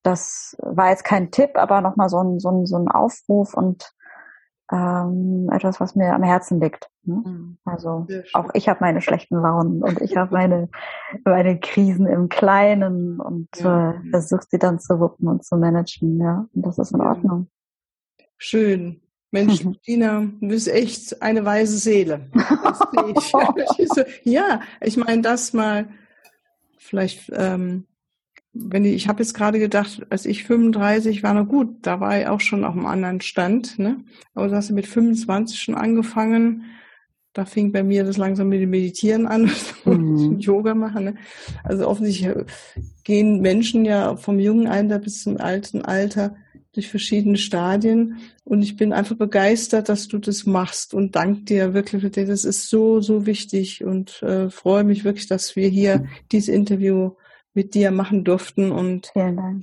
Das 0.04 0.58
war 0.60 0.90
jetzt 0.90 1.04
kein 1.04 1.32
Tipp, 1.32 1.52
aber 1.56 1.82
nochmal 1.82 2.10
so 2.10 2.20
ein, 2.20 2.40
so, 2.40 2.50
ein, 2.50 2.66
so 2.66 2.78
ein 2.78 2.88
Aufruf 2.88 3.54
und 3.54 3.94
ähm, 4.72 5.50
etwas, 5.52 5.80
was 5.80 5.96
mir 5.96 6.14
am 6.14 6.24
Herzen 6.24 6.62
liegt. 6.62 6.90
Ne? 7.04 7.22
Mhm. 7.26 7.58
Also 7.66 8.08
auch 8.34 8.50
ich 8.54 8.70
habe 8.70 8.80
meine 8.82 9.02
schlechten 9.02 9.36
Launen 9.36 9.84
und 9.84 10.02
ich 10.02 10.16
habe 10.16 10.34
meine, 10.34 10.70
meine 11.26 11.60
Krisen 11.60 12.08
im 12.08 12.30
Kleinen 12.30 13.20
und 13.20 13.50
ja. 13.58 13.92
äh, 13.92 14.10
versuche 14.10 14.46
sie 14.50 14.60
dann 14.60 14.80
zu 14.80 15.00
wuppen 15.00 15.28
und 15.28 15.44
zu 15.44 15.58
managen. 15.58 16.20
Ja, 16.20 16.48
und 16.54 16.66
das 16.66 16.78
ist 16.78 16.92
in 16.92 17.02
Ordnung. 17.02 17.50
Schön. 18.38 19.02
Mensch, 19.32 19.64
Dina, 19.88 20.22
du 20.22 20.48
bist 20.48 20.68
echt 20.68 21.22
eine 21.22 21.44
weise 21.46 21.78
Seele. 21.78 22.30
Ich. 23.16 23.34
ja, 24.24 24.62
ich 24.80 24.98
meine, 24.98 25.22
das 25.22 25.54
mal 25.54 25.88
vielleicht 26.78 27.32
ähm, 27.34 27.86
wenn 28.54 28.84
ich, 28.84 28.94
ich 28.94 29.08
habe 29.08 29.24
jetzt 29.24 29.34
gerade 29.34 29.60
gedacht, 29.60 30.06
als 30.10 30.26
ich 30.26 30.44
35 30.44 31.24
war, 31.24 31.34
na 31.34 31.44
gut, 31.44 31.78
da 31.84 32.00
war 32.00 32.20
ich 32.20 32.28
auch 32.28 32.42
schon 32.42 32.66
auf 32.66 32.74
einem 32.74 32.86
anderen 32.86 33.22
Stand, 33.22 33.80
ne? 33.80 34.04
Aber 34.34 34.50
du 34.50 34.56
hast 34.56 34.72
mit 34.72 34.88
25 34.88 35.60
schon 35.60 35.76
angefangen. 35.76 36.66
Da 37.34 37.46
fing 37.46 37.72
bei 37.72 37.82
mir 37.82 38.04
das 38.04 38.18
langsam 38.18 38.50
mit 38.50 38.62
dem 38.62 38.72
Meditieren 38.72 39.26
an 39.26 39.50
mhm. 39.86 40.40
Yoga 40.40 40.76
machen. 40.76 41.06
Ne? 41.06 41.16
Also 41.64 41.88
offensichtlich 41.88 42.28
äh, 42.28 42.46
gehen 43.06 43.40
Menschen 43.40 43.86
ja 43.86 44.18
vom 44.18 44.38
jungen 44.38 44.68
Alter 44.68 45.00
bis 45.00 45.24
zum 45.24 45.38
alten 45.38 45.82
Alter 45.82 46.36
durch 46.74 46.90
verschiedene 46.90 47.38
Stadien. 47.38 48.18
Und 48.44 48.62
ich 48.64 48.76
bin 48.76 48.92
einfach 48.92 49.16
begeistert, 49.16 49.88
dass 49.88 50.10
du 50.10 50.18
das 50.18 50.46
machst 50.46 50.94
und 50.94 51.16
danke 51.16 51.44
dir 51.44 51.74
wirklich 51.74 52.02
für 52.02 52.10
das. 52.10 52.28
Das 52.28 52.44
ist 52.44 52.70
so, 52.70 53.00
so 53.00 53.26
wichtig 53.26 53.82
und 53.86 54.22
äh, 54.24 54.50
freue 54.50 54.84
mich 54.84 55.06
wirklich, 55.06 55.28
dass 55.28 55.56
wir 55.56 55.70
hier 55.70 56.06
dieses 56.34 56.50
Interview 56.50 57.12
mit 57.54 57.74
dir 57.74 57.92
machen 57.92 58.24
durften 58.24 58.72
und 58.72 59.12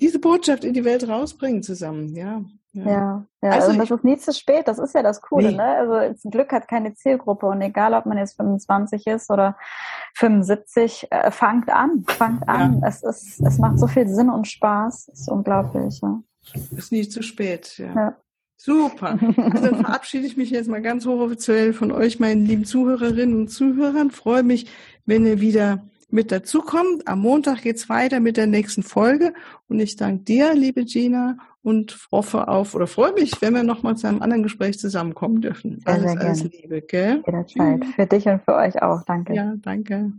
diese 0.00 0.18
Botschaft 0.18 0.64
in 0.64 0.74
die 0.74 0.84
Welt 0.84 1.08
rausbringen 1.08 1.62
zusammen, 1.62 2.14
ja. 2.14 2.42
Ja, 2.72 2.84
ja, 2.84 3.26
ja 3.42 3.50
also, 3.50 3.68
also 3.68 3.78
das 3.80 3.90
ist 3.90 4.04
nie 4.04 4.18
zu 4.18 4.32
spät, 4.32 4.68
das 4.68 4.78
ist 4.78 4.94
ja 4.94 5.02
das 5.02 5.22
Coole, 5.22 5.50
nee. 5.50 5.56
ne? 5.56 5.64
Also 5.64 6.28
Glück 6.30 6.52
hat 6.52 6.68
keine 6.68 6.94
Zielgruppe 6.94 7.46
und 7.46 7.60
egal, 7.62 7.94
ob 7.94 8.06
man 8.06 8.18
jetzt 8.18 8.36
25 8.36 9.06
ist 9.06 9.30
oder 9.30 9.56
75, 10.14 11.08
äh, 11.10 11.30
fangt 11.30 11.70
an, 11.70 12.04
fangt 12.06 12.48
an. 12.48 12.80
Ja. 12.80 12.88
Es 12.88 13.02
ist, 13.02 13.40
es 13.40 13.58
macht 13.58 13.78
so 13.78 13.86
viel 13.86 14.06
Sinn 14.08 14.28
und 14.28 14.46
Spaß, 14.46 15.08
es 15.12 15.20
ist 15.20 15.28
unglaublich, 15.28 16.00
ja. 16.02 16.22
Ist 16.76 16.92
nie 16.92 17.08
zu 17.08 17.22
spät, 17.22 17.78
ja. 17.78 17.94
ja. 17.94 18.16
Super. 18.60 19.18
Also 19.36 19.68
dann 19.68 19.84
verabschiede 19.84 20.26
ich 20.26 20.36
mich 20.36 20.50
jetzt 20.50 20.68
mal 20.68 20.82
ganz 20.82 21.06
hochoffiziell 21.06 21.72
von 21.72 21.92
euch, 21.92 22.18
meinen 22.18 22.44
lieben 22.44 22.64
Zuhörerinnen 22.64 23.36
und 23.36 23.48
Zuhörern. 23.48 24.10
Freue 24.10 24.42
mich, 24.42 24.66
wenn 25.06 25.24
ihr 25.26 25.40
wieder 25.40 25.84
mit 26.10 26.32
dazukommt. 26.32 27.06
Am 27.06 27.20
Montag 27.20 27.62
geht's 27.62 27.88
weiter 27.88 28.20
mit 28.20 28.36
der 28.36 28.46
nächsten 28.46 28.82
Folge. 28.82 29.34
Und 29.68 29.80
ich 29.80 29.96
danke 29.96 30.24
dir, 30.24 30.54
liebe 30.54 30.84
Gina, 30.84 31.36
und 31.62 31.98
hoffe 32.10 32.48
auf 32.48 32.74
oder 32.74 32.86
freue 32.86 33.12
mich, 33.12 33.32
wenn 33.40 33.54
wir 33.54 33.62
nochmal 33.62 33.96
zu 33.96 34.06
einem 34.06 34.22
anderen 34.22 34.42
Gespräch 34.42 34.78
zusammenkommen 34.78 35.40
dürfen. 35.40 35.82
Alles, 35.84 36.02
sehr, 36.02 36.12
sehr 36.12 36.20
alles 36.20 36.44
Liebe, 36.44 36.82
gell? 36.82 37.22
Jederzeit. 37.26 37.84
Für 37.94 38.06
dich 38.06 38.26
und 38.26 38.42
für 38.42 38.54
euch 38.54 38.80
auch. 38.82 39.02
Danke. 39.04 39.34
Ja, 39.34 39.54
danke. 39.58 40.12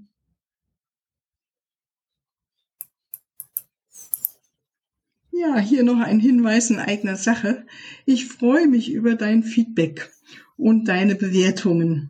Ja, 5.31 5.57
hier 5.57 5.83
noch 5.83 6.01
ein 6.01 6.19
Hinweis 6.19 6.69
in 6.69 6.79
eigener 6.79 7.15
Sache. 7.15 7.65
Ich 8.05 8.27
freue 8.27 8.67
mich 8.67 8.91
über 8.91 9.15
dein 9.15 9.43
Feedback 9.43 10.11
und 10.57 10.89
deine 10.89 11.15
Bewertungen 11.15 12.09